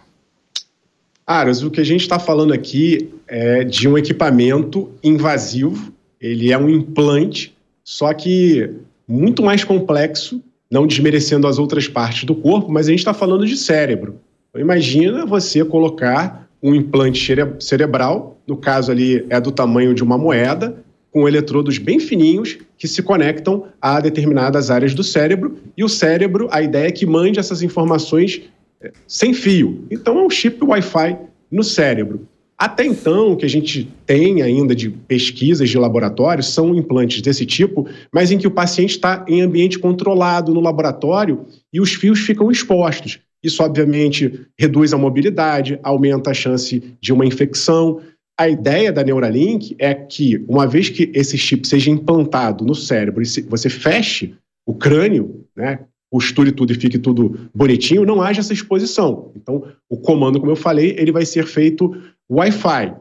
Aras, 1.26 1.62
o 1.62 1.70
que 1.70 1.80
a 1.80 1.84
gente 1.84 2.00
está 2.00 2.18
falando 2.18 2.52
aqui 2.52 3.14
é 3.26 3.62
de 3.62 3.88
um 3.88 3.96
equipamento 3.96 4.90
invasivo. 5.02 5.92
Ele 6.20 6.52
é 6.52 6.58
um 6.58 6.68
implante, 6.68 7.56
só 7.84 8.12
que 8.12 8.68
muito 9.06 9.42
mais 9.42 9.64
complexo, 9.64 10.42
não 10.70 10.86
desmerecendo 10.86 11.46
as 11.46 11.58
outras 11.58 11.88
partes 11.88 12.24
do 12.24 12.34
corpo, 12.34 12.70
mas 12.70 12.86
a 12.86 12.90
gente 12.90 13.00
está 13.00 13.14
falando 13.14 13.46
de 13.46 13.56
cérebro. 13.56 14.20
Imagina 14.56 15.24
você 15.24 15.64
colocar 15.64 16.48
um 16.62 16.74
implante 16.74 17.34
cerebral, 17.60 18.38
no 18.46 18.56
caso 18.56 18.90
ali 18.90 19.24
é 19.30 19.40
do 19.40 19.52
tamanho 19.52 19.94
de 19.94 20.02
uma 20.02 20.18
moeda, 20.18 20.76
com 21.10 21.26
eletrodos 21.26 21.78
bem 21.78 21.98
fininhos 21.98 22.58
que 22.76 22.86
se 22.86 23.02
conectam 23.02 23.66
a 23.80 24.00
determinadas 24.00 24.70
áreas 24.70 24.94
do 24.94 25.02
cérebro. 25.02 25.58
E 25.76 25.82
o 25.82 25.88
cérebro, 25.88 26.48
a 26.50 26.62
ideia 26.62 26.88
é 26.88 26.92
que 26.92 27.06
mande 27.06 27.38
essas 27.38 27.62
informações 27.62 28.42
é, 28.80 28.92
sem 29.06 29.34
fio. 29.34 29.84
Então 29.90 30.18
é 30.18 30.22
um 30.22 30.30
chip 30.30 30.62
Wi-Fi 30.62 31.18
no 31.50 31.64
cérebro. 31.64 32.28
Até 32.56 32.84
então, 32.84 33.32
o 33.32 33.36
que 33.36 33.46
a 33.46 33.48
gente 33.48 33.90
tem 34.04 34.42
ainda 34.42 34.74
de 34.74 34.90
pesquisas 34.90 35.70
de 35.70 35.78
laboratório 35.78 36.44
são 36.44 36.74
implantes 36.74 37.22
desse 37.22 37.46
tipo, 37.46 37.88
mas 38.12 38.30
em 38.30 38.36
que 38.36 38.46
o 38.46 38.50
paciente 38.50 38.90
está 38.90 39.24
em 39.26 39.40
ambiente 39.40 39.78
controlado 39.78 40.52
no 40.52 40.60
laboratório 40.60 41.46
e 41.72 41.80
os 41.80 41.94
fios 41.94 42.20
ficam 42.20 42.50
expostos. 42.50 43.18
Isso, 43.42 43.62
obviamente, 43.62 44.46
reduz 44.58 44.92
a 44.92 44.98
mobilidade, 44.98 45.78
aumenta 45.82 46.30
a 46.30 46.34
chance 46.34 46.96
de 47.00 47.12
uma 47.12 47.24
infecção, 47.24 48.00
a 48.40 48.48
ideia 48.48 48.90
da 48.90 49.04
Neuralink 49.04 49.76
é 49.78 49.92
que, 49.92 50.42
uma 50.48 50.66
vez 50.66 50.88
que 50.88 51.10
esse 51.12 51.36
chip 51.36 51.68
seja 51.68 51.90
implantado 51.90 52.64
no 52.64 52.74
cérebro 52.74 53.22
e 53.22 53.26
você 53.42 53.68
feche 53.68 54.34
o 54.66 54.72
crânio, 54.72 55.44
né, 55.54 55.80
costure 56.10 56.50
tudo 56.50 56.72
e 56.72 56.74
fique 56.74 56.98
tudo 56.98 57.50
bonitinho, 57.54 58.06
não 58.06 58.22
haja 58.22 58.40
essa 58.40 58.54
exposição. 58.54 59.30
Então, 59.36 59.70
o 59.90 59.98
comando, 59.98 60.40
como 60.40 60.52
eu 60.52 60.56
falei, 60.56 60.96
ele 60.98 61.12
vai 61.12 61.26
ser 61.26 61.44
feito 61.44 61.94
Wi-Fi. 62.30 62.96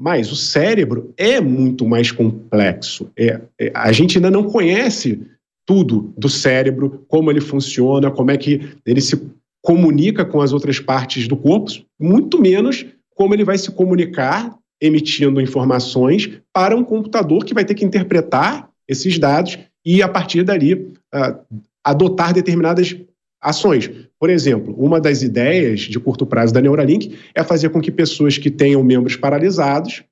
Mas 0.00 0.32
o 0.32 0.36
cérebro 0.36 1.12
é 1.18 1.38
muito 1.38 1.86
mais 1.86 2.10
complexo. 2.10 3.10
É, 3.14 3.42
é, 3.60 3.70
a 3.74 3.92
gente 3.92 4.16
ainda 4.16 4.30
não 4.30 4.44
conhece 4.44 5.20
tudo 5.66 6.14
do 6.16 6.30
cérebro, 6.30 7.04
como 7.08 7.30
ele 7.30 7.42
funciona, 7.42 8.10
como 8.10 8.30
é 8.30 8.38
que 8.38 8.74
ele 8.86 9.02
se 9.02 9.20
comunica 9.66 10.24
com 10.24 10.40
as 10.40 10.52
outras 10.52 10.78
partes 10.78 11.26
do 11.26 11.36
corpo, 11.36 11.72
muito 11.98 12.40
menos 12.40 12.86
como 13.16 13.34
ele 13.34 13.42
vai 13.42 13.58
se 13.58 13.72
comunicar 13.72 14.56
emitindo 14.80 15.40
informações 15.40 16.30
para 16.52 16.76
um 16.76 16.84
computador 16.84 17.44
que 17.44 17.52
vai 17.52 17.64
ter 17.64 17.74
que 17.74 17.84
interpretar 17.84 18.70
esses 18.86 19.18
dados 19.18 19.58
e, 19.84 20.04
a 20.04 20.08
partir 20.08 20.44
dali, 20.44 20.74
uh, 20.74 21.58
adotar 21.82 22.32
determinadas 22.32 22.96
ações. 23.42 23.90
Por 24.20 24.30
exemplo, 24.30 24.72
uma 24.78 25.00
das 25.00 25.22
ideias 25.22 25.80
de 25.80 25.98
curto 25.98 26.24
prazo 26.24 26.54
da 26.54 26.60
Neuralink 26.60 27.18
é 27.34 27.42
fazer 27.42 27.70
com 27.70 27.80
que 27.80 27.90
pessoas 27.90 28.38
que 28.38 28.52
tenham 28.52 28.84
membros 28.84 29.16
paralisados 29.16 30.04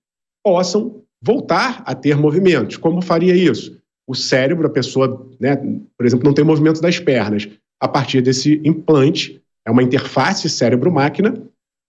possam 0.42 1.00
voltar 1.22 1.80
a 1.86 1.94
ter 1.94 2.16
movimentos. 2.16 2.76
Como 2.76 3.00
faria 3.00 3.36
isso? 3.36 3.78
O 4.04 4.16
cérebro, 4.16 4.66
a 4.66 4.70
pessoa, 4.70 5.24
né, 5.38 5.54
por 5.96 6.04
exemplo, 6.04 6.24
não 6.24 6.34
tem 6.34 6.44
movimento 6.44 6.80
das 6.80 6.98
pernas. 6.98 7.48
A 7.80 7.86
partir 7.86 8.20
desse 8.20 8.60
implante, 8.64 9.40
é 9.66 9.70
uma 9.70 9.82
interface 9.82 10.48
cérebro-máquina, 10.48 11.34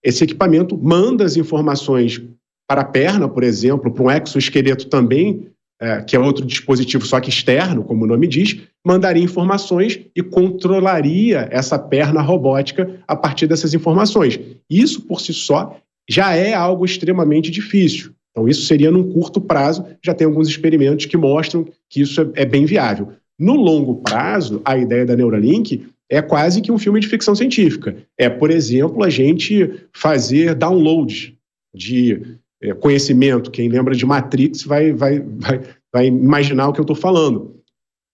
esse 0.02 0.24
equipamento 0.24 0.76
manda 0.76 1.24
as 1.24 1.36
informações 1.36 2.22
para 2.68 2.82
a 2.82 2.84
perna, 2.84 3.28
por 3.28 3.42
exemplo, 3.42 3.90
para 3.90 4.02
um 4.02 4.10
exoesqueleto 4.10 4.88
também, 4.88 5.48
é, 5.80 6.00
que 6.02 6.16
é 6.16 6.18
outro 6.18 6.44
dispositivo 6.44 7.04
só 7.04 7.20
que 7.20 7.28
externo, 7.28 7.84
como 7.84 8.04
o 8.04 8.06
nome 8.06 8.26
diz, 8.26 8.56
mandaria 8.84 9.22
informações 9.22 10.00
e 10.14 10.22
controlaria 10.22 11.48
essa 11.50 11.78
perna 11.78 12.22
robótica 12.22 13.00
a 13.06 13.14
partir 13.14 13.46
dessas 13.46 13.74
informações. 13.74 14.40
Isso 14.70 15.02
por 15.02 15.20
si 15.20 15.34
só 15.34 15.76
já 16.08 16.34
é 16.34 16.54
algo 16.54 16.84
extremamente 16.84 17.50
difícil. 17.50 18.12
Então, 18.30 18.48
isso 18.48 18.66
seria 18.66 18.90
num 18.90 19.12
curto 19.12 19.40
prazo, 19.40 19.84
já 20.04 20.14
tem 20.14 20.26
alguns 20.26 20.48
experimentos 20.48 21.06
que 21.06 21.16
mostram 21.16 21.66
que 21.90 22.02
isso 22.02 22.20
é, 22.20 22.42
é 22.42 22.44
bem 22.44 22.64
viável. 22.64 23.12
No 23.38 23.54
longo 23.54 23.96
prazo, 23.96 24.62
a 24.64 24.78
ideia 24.78 25.04
da 25.04 25.16
Neuralink 25.16 25.86
é 26.10 26.22
quase 26.22 26.60
que 26.60 26.70
um 26.70 26.78
filme 26.78 27.00
de 27.00 27.08
ficção 27.08 27.34
científica. 27.34 27.96
É, 28.18 28.28
por 28.28 28.50
exemplo, 28.50 29.02
a 29.02 29.10
gente 29.10 29.70
fazer 29.92 30.54
download 30.54 31.36
de 31.74 32.38
é, 32.62 32.72
conhecimento. 32.74 33.50
Quem 33.50 33.68
lembra 33.68 33.94
de 33.94 34.06
Matrix 34.06 34.62
vai, 34.62 34.92
vai, 34.92 35.20
vai, 35.20 35.60
vai 35.92 36.06
imaginar 36.06 36.68
o 36.68 36.72
que 36.72 36.80
eu 36.80 36.84
estou 36.84 36.96
falando. 36.96 37.56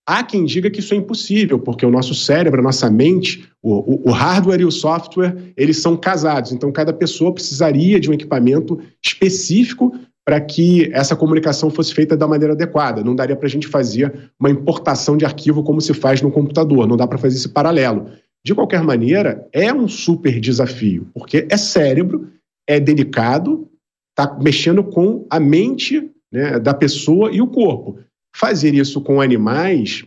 Há 0.07 0.25
quem 0.25 0.45
diga 0.45 0.69
que 0.69 0.81
isso 0.81 0.95
é 0.95 0.97
impossível, 0.97 1.61
porque 1.61 1.87
o 1.87 1.91
nosso 1.91 2.13
cérebro, 2.13 2.59
a 2.59 2.65
nossa 2.65 2.91
mente, 2.91 3.49
o, 3.63 3.73
o, 3.73 4.09
o, 4.09 4.11
hardware 4.11 4.61
e 4.61 4.65
o 4.65 4.71
software, 4.71 5.53
eles 5.57 5.81
são 5.81 5.97
casados. 5.97 6.51
Então, 6.51 6.73
cada 6.73 6.93
pessoa 6.93 7.33
precisaria 7.33 8.01
de 8.01 8.11
um 8.11 8.13
equipamento 8.13 8.81
específico 9.01 9.97
para 10.25 10.41
que 10.41 10.91
essa 10.93 11.17
comunicação 11.17 11.71
fosse 11.71 11.93
feita 11.95 12.17
da 12.17 12.29
maneira 12.29 12.55
adequada. 12.55 13.03
Não 13.03 13.15
daria 13.15 13.37
para 13.37 13.47
a 13.47 13.51
gente 13.51 13.67
fazer 13.67 14.31
uma 14.39 14.51
importação 14.51 15.17
de 15.17 15.25
arquivo 15.25 15.63
como 15.65 15.81
se 15.81 15.93
faz 15.93 16.23
no 16.23 16.31
computador, 16.31 16.87
não 16.87 16.97
dá 16.97 17.07
para 17.07 17.19
fazer 17.19 17.37
esse 17.37 17.49
paralelo. 17.49 18.11
De 18.45 18.55
qualquer 18.55 18.83
maneira, 18.83 19.49
é 19.53 19.73
um 19.73 19.89
super 19.89 20.41
desafio, 20.41 21.09
porque 21.15 21.47
é 21.49 21.57
cérebro, 21.57 22.29
é 22.69 22.81
delicado, 22.81 23.69
está 24.11 24.39
mexendo 24.41 24.83
com 24.83 25.27
a 25.31 25.39
mente 25.39 26.11
né, 26.33 26.59
da 26.59 26.75
pessoa 26.75 27.31
e 27.33 27.41
o 27.41 27.47
corpo. 27.47 27.99
Fazer 28.35 28.75
isso 28.75 29.01
com 29.01 29.21
animais 29.21 30.05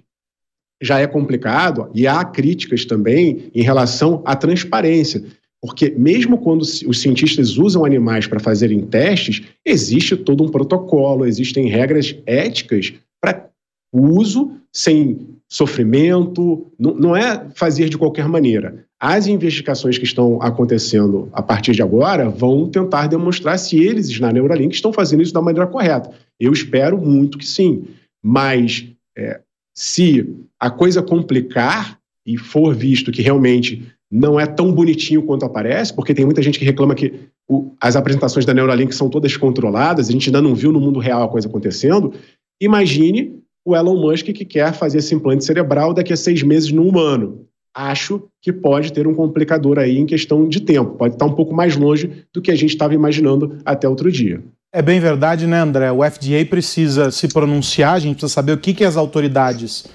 já 0.81 0.99
é 0.99 1.07
complicado 1.07 1.89
e 1.93 2.05
há 2.05 2.23
críticas 2.25 2.85
também 2.85 3.49
em 3.53 3.61
relação 3.61 4.21
à 4.25 4.35
transparência. 4.35 5.23
Porque 5.65 5.89
mesmo 5.89 6.37
quando 6.37 6.61
os 6.61 7.01
cientistas 7.01 7.57
usam 7.57 7.83
animais 7.83 8.27
para 8.27 8.39
fazerem 8.39 8.81
testes, 8.81 9.41
existe 9.65 10.15
todo 10.15 10.43
um 10.43 10.49
protocolo, 10.49 11.25
existem 11.25 11.67
regras 11.67 12.15
éticas 12.27 12.93
para 13.19 13.49
uso 13.91 14.51
sem 14.71 15.19
sofrimento, 15.49 16.67
não, 16.77 16.93
não 16.93 17.15
é 17.15 17.47
fazer 17.55 17.89
de 17.89 17.97
qualquer 17.97 18.27
maneira. 18.27 18.85
As 18.99 19.25
investigações 19.25 19.97
que 19.97 20.03
estão 20.05 20.39
acontecendo 20.39 21.29
a 21.33 21.41
partir 21.41 21.71
de 21.71 21.81
agora 21.81 22.29
vão 22.29 22.69
tentar 22.69 23.07
demonstrar 23.07 23.57
se 23.57 23.77
eles 23.77 24.19
na 24.19 24.31
Neuralink 24.31 24.75
estão 24.75 24.93
fazendo 24.93 25.23
isso 25.23 25.33
da 25.33 25.41
maneira 25.41 25.67
correta. 25.67 26.11
Eu 26.39 26.53
espero 26.53 26.97
muito 26.97 27.39
que 27.39 27.45
sim. 27.45 27.85
Mas 28.23 28.85
é, 29.17 29.39
se 29.75 30.29
a 30.59 30.69
coisa 30.69 31.01
complicar 31.01 31.99
e 32.23 32.37
for 32.37 32.75
visto 32.75 33.11
que 33.11 33.21
realmente 33.21 33.83
não 34.11 34.39
é 34.39 34.45
tão 34.45 34.71
bonitinho 34.71 35.23
quanto 35.23 35.45
aparece, 35.45 35.93
porque 35.93 36.13
tem 36.13 36.25
muita 36.25 36.41
gente 36.41 36.59
que 36.59 36.65
reclama 36.65 36.95
que 36.95 37.13
o, 37.49 37.73
as 37.81 37.95
apresentações 37.95 38.45
da 38.45 38.53
Neuralink 38.53 38.93
são 38.93 39.09
todas 39.09 39.35
controladas, 39.35 40.09
a 40.09 40.11
gente 40.11 40.29
ainda 40.29 40.41
não 40.41 40.55
viu 40.55 40.71
no 40.71 40.79
mundo 40.79 40.99
real 40.99 41.23
a 41.23 41.27
coisa 41.27 41.47
acontecendo. 41.47 42.13
Imagine 42.61 43.39
o 43.65 43.75
Elon 43.75 43.99
Musk 43.99 44.27
que 44.27 44.45
quer 44.45 44.73
fazer 44.73 44.99
esse 44.99 45.13
implante 45.13 45.43
cerebral 45.43 45.93
daqui 45.93 46.13
a 46.13 46.17
seis 46.17 46.43
meses 46.43 46.71
no 46.71 46.87
humano. 46.87 47.45
Acho 47.73 48.23
que 48.41 48.53
pode 48.53 48.93
ter 48.93 49.05
um 49.05 49.13
complicador 49.13 49.79
aí 49.79 49.97
em 49.97 50.05
questão 50.05 50.47
de 50.47 50.61
tempo, 50.61 50.91
pode 50.91 51.15
estar 51.15 51.25
um 51.25 51.33
pouco 51.33 51.53
mais 51.53 51.75
longe 51.75 52.25
do 52.33 52.41
que 52.41 52.51
a 52.51 52.55
gente 52.55 52.69
estava 52.69 52.93
imaginando 52.93 53.57
até 53.65 53.89
outro 53.89 54.09
dia. 54.11 54.41
É 54.71 54.81
bem 54.81 54.99
verdade, 54.99 55.47
né, 55.47 55.59
André? 55.59 55.91
O 55.91 56.03
FDA 56.03 56.45
precisa 56.49 57.11
se 57.11 57.27
pronunciar, 57.27 57.95
a 57.95 57.99
gente 57.99 58.15
precisa 58.15 58.33
saber 58.33 58.53
o 58.53 58.57
que, 58.57 58.73
que 58.73 58.83
as 58.83 58.95
autoridades 58.95 59.85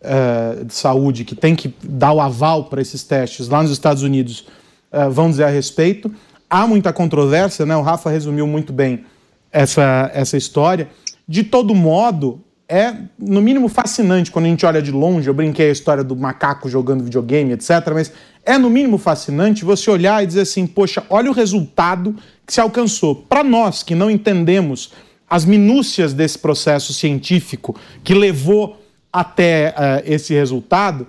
uh, 0.00 0.64
de 0.64 0.74
saúde 0.74 1.24
que 1.24 1.34
tem 1.34 1.54
que 1.54 1.74
dar 1.82 2.12
o 2.12 2.20
aval 2.20 2.64
para 2.64 2.80
esses 2.80 3.02
testes 3.02 3.48
lá 3.48 3.62
nos 3.62 3.70
Estados 3.70 4.02
Unidos 4.02 4.46
uh, 4.92 5.10
vão 5.10 5.30
dizer 5.30 5.44
a 5.44 5.48
respeito. 5.50 6.12
Há 6.48 6.66
muita 6.66 6.92
controvérsia, 6.92 7.64
né? 7.64 7.76
O 7.76 7.82
Rafa 7.82 8.10
resumiu 8.10 8.46
muito 8.46 8.72
bem 8.72 9.04
essa, 9.52 10.10
essa 10.12 10.36
história. 10.36 10.88
De 11.28 11.44
todo 11.44 11.74
modo, 11.74 12.42
é 12.68 12.94
no 13.18 13.40
mínimo 13.40 13.68
fascinante 13.68 14.30
quando 14.30 14.46
a 14.46 14.48
gente 14.48 14.64
olha 14.64 14.80
de 14.80 14.90
longe. 14.90 15.28
Eu 15.28 15.34
brinquei 15.34 15.68
a 15.68 15.72
história 15.72 16.04
do 16.04 16.16
macaco 16.16 16.68
jogando 16.68 17.04
videogame, 17.04 17.52
etc. 17.52 17.68
Mas 17.92 18.12
é 18.44 18.56
no 18.56 18.70
mínimo 18.70 18.98
fascinante 18.98 19.64
você 19.64 19.90
olhar 19.90 20.22
e 20.22 20.26
dizer 20.26 20.42
assim: 20.42 20.66
poxa, 20.66 21.04
olha 21.10 21.30
o 21.30 21.34
resultado 21.34 22.14
que 22.46 22.52
se 22.52 22.60
alcançou. 22.60 23.14
Para 23.14 23.44
nós 23.44 23.82
que 23.82 23.94
não 23.94 24.10
entendemos 24.10 24.92
as 25.28 25.44
minúcias 25.44 26.12
desse 26.12 26.38
processo 26.38 26.92
científico 26.92 27.76
que 28.02 28.14
levou 28.14 28.79
até 29.12 29.70
uh, 29.70 30.02
esse 30.04 30.34
resultado, 30.34 31.06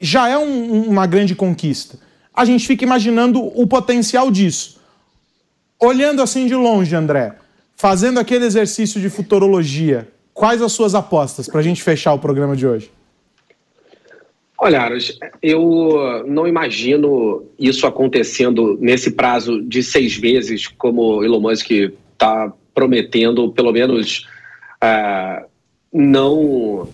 já 0.00 0.28
é 0.28 0.36
um, 0.36 0.88
uma 0.88 1.06
grande 1.06 1.34
conquista. 1.34 1.98
A 2.34 2.44
gente 2.44 2.66
fica 2.66 2.84
imaginando 2.84 3.40
o 3.40 3.66
potencial 3.66 4.30
disso. 4.30 4.80
Olhando 5.78 6.22
assim 6.22 6.46
de 6.46 6.54
longe, 6.54 6.94
André, 6.94 7.34
fazendo 7.76 8.20
aquele 8.20 8.44
exercício 8.44 9.00
de 9.00 9.10
futurologia, 9.10 10.08
quais 10.32 10.62
as 10.62 10.72
suas 10.72 10.94
apostas 10.94 11.48
para 11.48 11.60
a 11.60 11.62
gente 11.62 11.82
fechar 11.82 12.14
o 12.14 12.18
programa 12.18 12.56
de 12.56 12.66
hoje? 12.66 12.90
Olha, 14.56 14.80
Aras, 14.80 15.18
eu 15.42 16.24
não 16.24 16.46
imagino 16.46 17.44
isso 17.58 17.84
acontecendo 17.84 18.78
nesse 18.80 19.10
prazo 19.10 19.60
de 19.60 19.82
seis 19.82 20.16
meses, 20.18 20.68
como 20.68 21.24
Elon 21.24 21.40
Musk 21.40 21.68
está 21.68 22.52
prometendo, 22.72 23.50
pelo 23.50 23.72
menos 23.72 24.28
uh, 24.82 25.44
não 25.92 26.88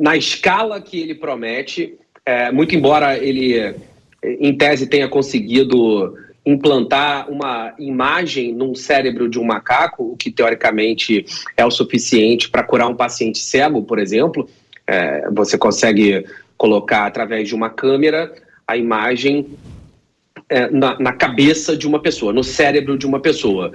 na 0.00 0.16
escala 0.16 0.80
que 0.80 0.98
ele 0.98 1.14
promete, 1.14 1.94
é, 2.24 2.50
muito 2.50 2.74
embora 2.74 3.18
ele, 3.18 3.74
em 4.22 4.56
tese, 4.56 4.86
tenha 4.86 5.06
conseguido 5.06 6.16
implantar 6.44 7.30
uma 7.30 7.74
imagem 7.78 8.54
num 8.54 8.74
cérebro 8.74 9.28
de 9.28 9.38
um 9.38 9.44
macaco, 9.44 10.12
o 10.12 10.16
que 10.16 10.30
teoricamente 10.30 11.26
é 11.54 11.66
o 11.66 11.70
suficiente 11.70 12.48
para 12.48 12.62
curar 12.62 12.88
um 12.88 12.94
paciente 12.94 13.38
cego, 13.38 13.82
por 13.82 13.98
exemplo. 13.98 14.48
É, 14.86 15.28
você 15.30 15.58
consegue 15.58 16.24
colocar 16.56 17.04
através 17.04 17.46
de 17.46 17.54
uma 17.54 17.68
câmera 17.68 18.32
a 18.66 18.78
imagem 18.78 19.48
é, 20.48 20.70
na, 20.70 20.98
na, 20.98 21.12
cabeça 21.12 21.76
de 21.76 21.86
uma 21.86 22.00
pessoa, 22.00 22.32
no 22.32 22.42
cérebro 22.42 22.96
de 22.96 23.06
uma 23.06 23.20
pessoa 23.20 23.72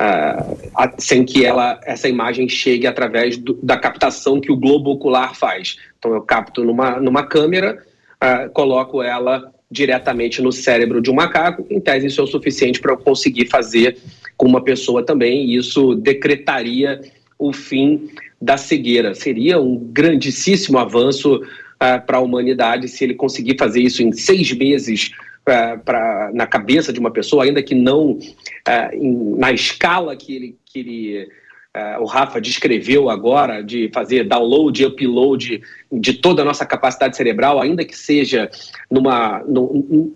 uh, 0.00 0.92
sem 0.98 1.24
que 1.24 1.44
ela, 1.44 1.80
essa 1.84 2.08
imagem 2.08 2.48
chegue 2.48 2.86
através 2.86 3.36
do, 3.36 3.54
da 3.62 3.76
captação 3.76 4.40
que 4.40 4.52
o 4.52 4.56
globo 4.56 4.90
ocular 4.90 5.34
faz. 5.34 5.76
Então 5.98 6.12
eu 6.14 6.22
capto 6.22 6.64
numa, 6.64 7.00
numa 7.00 7.26
câmera, 7.26 7.82
uh, 8.22 8.50
coloco 8.50 9.02
ela 9.02 9.52
diretamente 9.70 10.40
no 10.40 10.52
cérebro 10.52 11.02
de 11.02 11.10
um 11.10 11.14
macaco, 11.14 11.66
em 11.68 11.80
tese 11.80 12.06
isso 12.06 12.20
é 12.20 12.24
o 12.24 12.26
suficiente 12.26 12.80
para 12.80 12.92
eu 12.92 12.98
conseguir 12.98 13.48
fazer 13.48 13.98
com 14.36 14.46
uma 14.46 14.62
pessoa 14.62 15.04
também, 15.04 15.46
e 15.46 15.56
isso 15.56 15.94
decretaria 15.96 17.00
o 17.38 17.52
fim 17.52 18.08
da 18.40 18.56
cegueira. 18.56 19.14
Seria 19.14 19.60
um 19.60 19.76
grandíssimo 19.76 20.78
avanço 20.78 21.36
uh, 21.36 22.06
para 22.06 22.18
a 22.18 22.20
humanidade 22.20 22.88
se 22.88 23.02
ele 23.02 23.14
conseguir 23.14 23.56
fazer 23.58 23.80
isso 23.80 24.02
em 24.02 24.12
seis 24.12 24.52
meses 24.52 25.10
pra, 25.46 26.30
na 26.34 26.44
cabeça 26.44 26.92
de 26.92 26.98
uma 26.98 27.10
pessoa, 27.10 27.44
ainda 27.44 27.62
que 27.62 27.74
não 27.74 28.10
uh, 28.12 28.92
em, 28.92 29.36
na 29.38 29.52
escala 29.52 30.16
que 30.16 30.58
ele, 30.74 31.28
uh, 31.72 32.02
o 32.02 32.04
Rafa 32.04 32.40
descreveu 32.40 33.08
agora, 33.08 33.62
de 33.62 33.88
fazer 33.94 34.24
download 34.24 34.82
e 34.82 34.86
upload 34.86 35.62
de 35.92 36.14
toda 36.14 36.42
a 36.42 36.44
nossa 36.44 36.66
capacidade 36.66 37.16
cerebral, 37.16 37.60
ainda 37.60 37.84
que 37.84 37.96
seja 37.96 38.50
numa, 38.90 39.44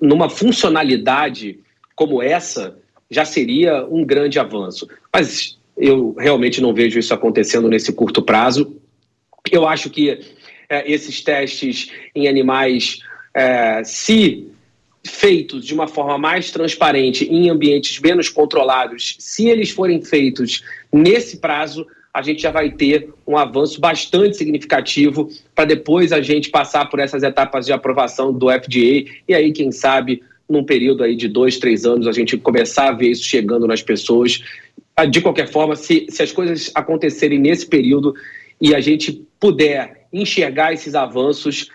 numa 0.03 0.29
funcionalidade 0.29 1.61
como 1.95 2.21
essa, 2.21 2.77
já 3.09 3.25
seria 3.25 3.87
um 3.87 4.05
grande 4.05 4.39
avanço. 4.39 4.89
Mas 5.13 5.57
eu 5.77 6.13
realmente 6.19 6.61
não 6.61 6.75
vejo 6.75 6.99
isso 6.99 7.15
acontecendo 7.15 7.69
nesse 7.69 7.93
curto 7.93 8.21
prazo. 8.21 8.77
Eu 9.51 9.67
acho 9.67 9.91
que 9.91 10.21
é, 10.69 10.91
esses 10.91 11.23
testes 11.23 11.91
em 12.15 12.27
animais, 12.27 13.01
se 13.85 14.50
feitos 15.05 15.65
de 15.65 15.75
uma 15.75 15.89
forma 15.89 16.19
mais 16.19 16.51
transparente 16.51 17.25
em 17.25 17.49
ambientes 17.49 17.99
menos 18.01 18.29
controlados, 18.29 19.17
se 19.19 19.49
eles 19.49 19.71
forem 19.71 20.03
feitos 20.03 20.63
nesse 20.93 21.39
prazo, 21.39 21.87
a 22.13 22.23
gente 22.23 22.43
já 22.43 22.51
vai 22.51 22.71
ter 22.71 23.09
um 23.27 23.37
avanço 23.37 23.81
bastante 23.81 24.37
significativo 24.37 25.31
para 25.55 25.65
depois 25.65 26.13
a 26.13 26.21
gente 26.21 26.51
passar 26.51 26.87
por 26.91 26.99
essas 26.99 27.23
etapas 27.23 27.67
de 27.67 27.73
aprovação 27.73 28.33
do 28.33 28.51
FDA 28.51 29.09
e 29.29 29.35
aí, 29.35 29.53
quem 29.53 29.71
sabe, 29.71 30.23
num 30.49 30.65
período 30.65 31.05
aí 31.05 31.15
de 31.15 31.29
dois, 31.29 31.59
três 31.59 31.87
anos, 31.87 32.09
a 32.09 32.13
gente 32.13 32.37
começar 32.37 32.89
a 32.89 32.93
ver 32.93 33.11
isso 33.11 33.23
chegando 33.23 33.67
nas 33.67 33.83
pessoas. 33.83 34.43
Ah, 34.97 35.07
de 35.07 35.21
qualquer 35.21 35.49
forma, 35.49 35.77
se, 35.77 36.07
se 36.11 36.23
as 36.23 36.33
coisas 36.33 36.71
acontecerem 36.75 37.39
nesse 37.39 37.65
período 37.65 38.13
e 38.61 38.75
a 38.75 38.81
gente 38.81 39.25
puder 39.39 40.09
enxergar 40.13 40.73
esses 40.73 40.97
avanços, 40.97 41.71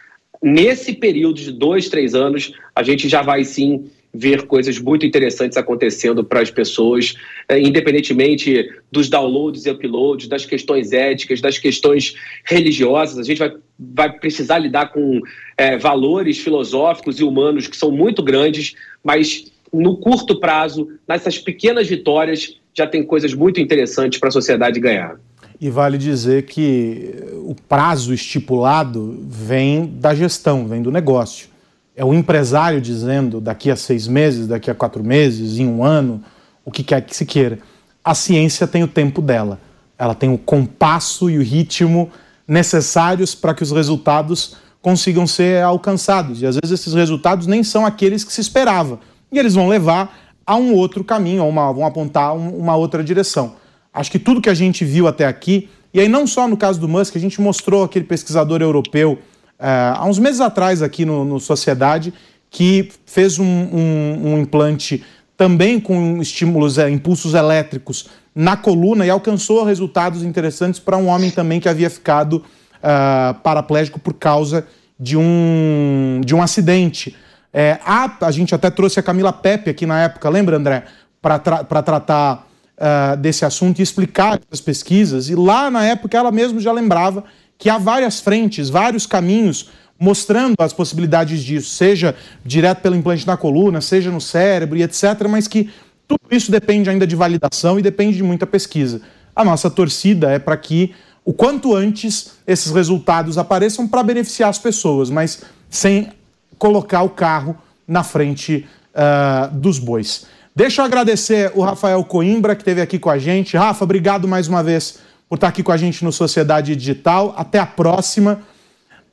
nesse 0.46 0.94
período 0.94 1.42
de 1.42 1.52
dois, 1.52 1.90
três 1.90 2.14
anos, 2.14 2.54
a 2.76 2.84
gente 2.84 3.10
já 3.10 3.24
vai 3.24 3.44
sim 3.44 3.90
ver 4.14 4.44
coisas 4.44 4.78
muito 4.80 5.06
interessantes 5.06 5.58
acontecendo 5.58 6.24
para 6.24 6.40
as 6.40 6.52
pessoas, 6.52 7.16
eh, 7.50 7.60
independentemente 7.60 8.70
dos 8.92 9.10
downloads 9.10 9.66
e 9.66 9.72
uploads, 9.72 10.28
das 10.28 10.46
questões 10.46 10.94
éticas, 10.94 11.42
das 11.42 11.58
questões 11.58 12.16
religiosas. 12.46 13.18
A 13.18 13.24
gente 13.24 13.40
vai, 13.40 13.54
vai 13.78 14.14
precisar 14.20 14.60
lidar 14.60 14.94
com 14.94 15.20
é, 15.58 15.78
valores 15.78 16.38
filosóficos 16.38 17.20
e 17.20 17.24
humanos 17.24 17.68
que 17.68 17.76
são 17.76 17.92
muito 17.92 18.24
grandes, 18.24 18.76
mas 19.04 19.52
no 19.74 19.98
curto 19.98 20.40
prazo, 20.40 20.88
nessas 21.08 21.38
pequenas 21.40 21.88
vitórias, 21.88 22.56
já 22.74 22.86
tem 22.86 23.04
coisas 23.04 23.34
muito 23.34 23.60
interessantes 23.60 24.20
para 24.20 24.30
a 24.30 24.32
sociedade 24.32 24.80
ganhar. 24.80 25.20
E 25.60 25.70
vale 25.70 25.98
dizer 25.98 26.46
que 26.46 27.24
o 27.44 27.56
prazo 27.56 28.14
estipulado 28.14 29.24
vem 29.28 29.86
da 29.86 30.14
gestão, 30.14 30.68
vem 30.68 30.82
do 30.82 30.92
negócio. 30.92 31.48
É 31.96 32.04
o 32.04 32.14
empresário 32.14 32.82
dizendo 32.82 33.40
daqui 33.40 33.72
a 33.72 33.76
seis 33.76 34.08
meses, 34.08 34.48
daqui 34.48 34.70
a 34.70 34.76
quatro 34.76 35.04
meses, 35.04 35.58
em 35.58 35.68
um 35.68 35.84
ano, 35.84 36.22
o 36.66 36.72
que 36.72 36.84
quer 36.84 37.02
que 37.02 37.16
se 37.16 37.26
queira. 37.26 37.60
A 38.04 38.14
ciência 38.14 38.68
tem 38.68 38.84
o 38.84 38.88
tempo 38.88 39.22
dela. 39.22 39.60
Ela 39.98 40.14
tem 40.14 40.34
o 40.34 40.38
compasso 40.38 41.30
e 41.30 41.38
o 41.38 41.42
ritmo 41.42 42.10
necessários 42.46 43.34
para 43.34 43.54
que 43.54 43.64
os 43.64 43.72
resultados 43.72 44.58
consigam 44.82 45.26
ser 45.26 45.64
alcançados. 45.64 46.42
E 46.42 46.46
às 46.46 46.56
vezes 46.56 46.80
esses 46.80 46.94
resultados 46.94 47.48
nem 47.48 47.64
são 47.64 47.86
aqueles 47.86 48.24
que 48.24 48.34
se 48.34 48.42
esperava. 48.42 49.00
E 49.32 49.40
eles 49.40 49.56
vão 49.56 49.70
levar 49.70 50.16
a 50.46 50.56
um 50.56 50.74
outro 50.74 51.04
caminho, 51.04 51.42
a 51.42 51.46
uma, 51.46 51.72
vão 51.72 51.86
apontar 51.86 52.36
uma 52.36 52.76
outra 52.76 53.04
direção. 53.04 53.56
Acho 53.96 54.12
que 54.12 54.20
tudo 54.20 54.42
que 54.42 54.50
a 54.50 54.54
gente 54.54 54.84
viu 54.84 55.08
até 55.08 55.26
aqui, 55.26 55.70
e 55.94 56.00
aí 56.02 56.10
não 56.10 56.28
só 56.28 56.48
no 56.48 56.58
caso 56.58 56.80
do 56.80 56.88
Musk, 56.88 57.16
a 57.16 57.20
gente 57.20 57.40
mostrou 57.40 57.86
aquele 57.86 58.04
pesquisador 58.04 58.62
europeu 58.62 59.14
uh, 59.58 59.96
há 59.96 60.06
uns 60.06 60.20
meses 60.20 60.42
atrás 60.42 60.82
aqui 60.82 61.06
no, 61.06 61.24
no 61.24 61.40
Sociedade, 61.40 62.14
que 62.52 62.90
fez 63.06 63.40
um, 63.40 63.46
um, 63.46 64.34
um 64.34 64.38
implante 64.40 65.02
também 65.38 65.80
com 65.80 66.22
estímulos, 66.22 66.78
é, 66.78 66.90
impulsos 66.90 67.34
elétricos 67.34 68.08
na 68.34 68.58
coluna 68.58 69.06
e 69.06 69.10
alcançou 69.10 69.64
resultados 69.64 70.24
interessantes 70.24 70.80
para 70.80 70.98
um 70.98 71.08
homem 71.08 71.32
também 71.32 71.60
que 71.62 71.70
havia 71.70 71.90
ficado 71.90 72.44
uh, 72.84 73.34
paraplégico 73.42 74.00
por 74.00 74.14
causa 74.14 74.68
de 75.00 75.18
um, 75.18 76.22
de 76.26 76.36
um 76.36 76.42
acidente. 76.42 77.16
É, 77.54 77.80
a, 77.86 78.26
a 78.26 78.32
gente 78.32 78.54
até 78.54 78.70
trouxe 78.70 79.00
a 79.00 79.04
Camila 79.04 79.32
Pepe 79.32 79.70
aqui 79.70 79.86
na 79.86 80.04
época, 80.04 80.30
lembra, 80.30 80.58
André? 80.58 80.84
Para 81.22 81.40
tra 81.40 81.64
tratar 81.64 82.46
uh, 82.78 83.18
desse 83.18 83.46
assunto 83.46 83.80
e 83.80 83.82
explicar 83.84 84.40
as 84.52 84.62
pesquisas. 84.62 85.30
E 85.30 85.36
lá 85.36 85.70
na 85.70 85.86
época 85.86 86.18
ela 86.18 86.32
mesma 86.32 86.60
já 86.60 86.72
lembrava 86.72 87.24
que 87.58 87.70
há 87.70 87.78
várias 87.78 88.20
frentes, 88.20 88.70
vários 88.70 89.06
caminhos 89.06 89.70
mostrando 89.98 90.56
as 90.60 90.74
possibilidades 90.74 91.42
disso, 91.42 91.70
seja 91.70 92.16
direto 92.44 92.82
pelo 92.82 92.96
implante 92.96 93.26
na 93.26 93.38
coluna, 93.38 93.80
seja 93.80 94.12
no 94.12 94.20
cérebro 94.20 94.78
e 94.78 94.84
etc., 94.84 95.28
mas 95.30 95.48
que 95.48 95.70
tudo 96.08 96.20
isso 96.30 96.52
depende 96.52 96.90
ainda 96.90 97.08
de 97.08 97.16
validação 97.16 97.80
e 97.80 97.82
depende 97.82 98.18
de 98.18 98.24
muita 98.24 98.46
pesquisa. 98.46 99.02
A 99.36 99.44
nossa 99.44 99.70
torcida 99.70 100.32
é 100.32 100.40
para 100.40 100.58
que 100.58 100.94
o 101.24 101.34
quanto 101.34 101.76
antes 101.76 102.34
esses 102.46 102.72
resultados 102.72 103.38
apareçam 103.38 103.88
para 103.88 104.04
beneficiar 104.04 104.50
as 104.50 104.60
pessoas, 104.60 105.10
mas 105.10 105.44
sem 105.70 106.12
colocar 106.58 107.02
o 107.02 107.10
carro 107.10 107.58
na 107.88 108.04
frente 108.04 108.68
uh, 108.94 109.54
dos 109.56 109.80
bois. 109.80 110.28
Deixa 110.56 110.82
eu 110.82 110.86
agradecer 110.86 111.52
o 111.54 111.62
Rafael 111.62 112.02
Coimbra, 112.06 112.56
que 112.56 112.62
esteve 112.62 112.80
aqui 112.80 112.98
com 112.98 113.10
a 113.10 113.18
gente. 113.18 113.58
Rafa, 113.58 113.84
obrigado 113.84 114.26
mais 114.26 114.48
uma 114.48 114.64
vez 114.64 115.00
por 115.28 115.36
estar 115.36 115.50
aqui 115.50 115.62
com 115.62 115.74
a 115.74 115.76
gente 115.76 116.02
no 116.06 116.14
Sociedade 116.14 116.74
Digital. 116.74 117.34
Até 117.36 117.60
a 117.60 117.66
próxima. 117.66 118.42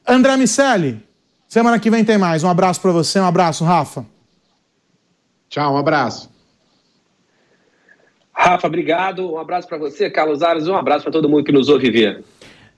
André 0.07 0.37
Miceli, 0.37 1.05
semana 1.49 1.81
que 1.81 1.91
vem 1.91 2.05
tem 2.05 2.17
mais. 2.17 2.45
Um 2.45 2.49
abraço 2.49 2.81
para 2.81 2.93
você, 2.93 3.19
um 3.19 3.27
abraço, 3.27 3.65
Rafa. 3.65 4.07
Tchau, 5.49 5.75
um 5.75 5.77
abraço. 5.77 6.31
Rafa, 8.33 8.69
obrigado. 8.69 9.33
Um 9.33 9.39
abraço 9.39 9.67
para 9.67 9.79
você, 9.79 10.09
Carlos 10.09 10.45
Ares, 10.45 10.69
um 10.69 10.77
abraço 10.77 11.03
para 11.03 11.13
todo 11.13 11.29
mundo 11.29 11.43
que 11.43 11.51
nos 11.51 11.69
ouve 11.69 11.91
ver. 11.91 12.23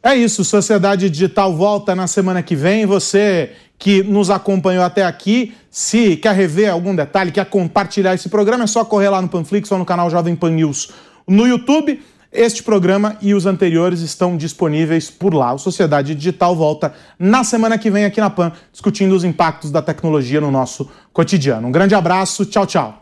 É 0.04 0.14
isso, 0.14 0.44
Sociedade 0.44 1.08
Digital 1.08 1.56
volta 1.56 1.94
na 1.94 2.06
semana 2.06 2.42
que 2.42 2.54
vem. 2.54 2.84
Você 2.84 3.52
que 3.78 4.02
nos 4.02 4.28
acompanhou 4.28 4.84
até 4.84 5.02
aqui, 5.02 5.54
se 5.70 6.16
quer 6.16 6.34
rever 6.34 6.70
algum 6.70 6.94
detalhe, 6.94 7.32
quer 7.32 7.46
compartilhar 7.46 8.14
esse 8.14 8.28
programa, 8.28 8.64
é 8.64 8.66
só 8.66 8.84
correr 8.84 9.08
lá 9.08 9.22
no 9.22 9.28
Panflix 9.28 9.72
ou 9.72 9.78
no 9.78 9.84
canal 9.86 10.10
Jovem 10.10 10.36
Pan 10.36 10.50
News 10.50 10.90
no 11.26 11.46
YouTube. 11.46 12.02
Este 12.30 12.62
programa 12.62 13.16
e 13.22 13.32
os 13.32 13.46
anteriores 13.46 14.00
estão 14.00 14.36
disponíveis 14.36 15.08
por 15.08 15.32
lá. 15.32 15.54
O 15.54 15.58
Sociedade 15.58 16.14
Digital 16.14 16.54
volta 16.54 16.92
na 17.18 17.42
semana 17.42 17.78
que 17.78 17.90
vem 17.90 18.04
aqui 18.04 18.20
na 18.20 18.28
PAN, 18.28 18.52
discutindo 18.70 19.14
os 19.14 19.24
impactos 19.24 19.70
da 19.70 19.80
tecnologia 19.80 20.40
no 20.40 20.50
nosso 20.50 20.86
cotidiano. 21.14 21.66
Um 21.68 21.72
grande 21.72 21.94
abraço, 21.94 22.44
tchau, 22.44 22.66
tchau. 22.66 22.98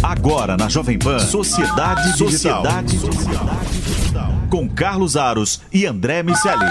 Agora 0.00 0.56
na 0.56 0.68
Jovem 0.68 0.96
Pan, 0.96 1.18
Sociedade 1.18 2.12
Digital. 2.12 2.62
Sociedade 2.62 2.98
Digital. 2.98 3.83
Com 4.50 4.68
Carlos 4.68 5.16
Aros 5.16 5.60
e 5.72 5.86
André 5.86 6.22
Miceli. 6.22 6.66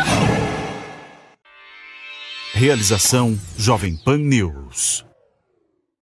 Realização 2.53 3.37
Jovem 3.57 3.95
Pan 3.97 4.17
News. 4.17 5.05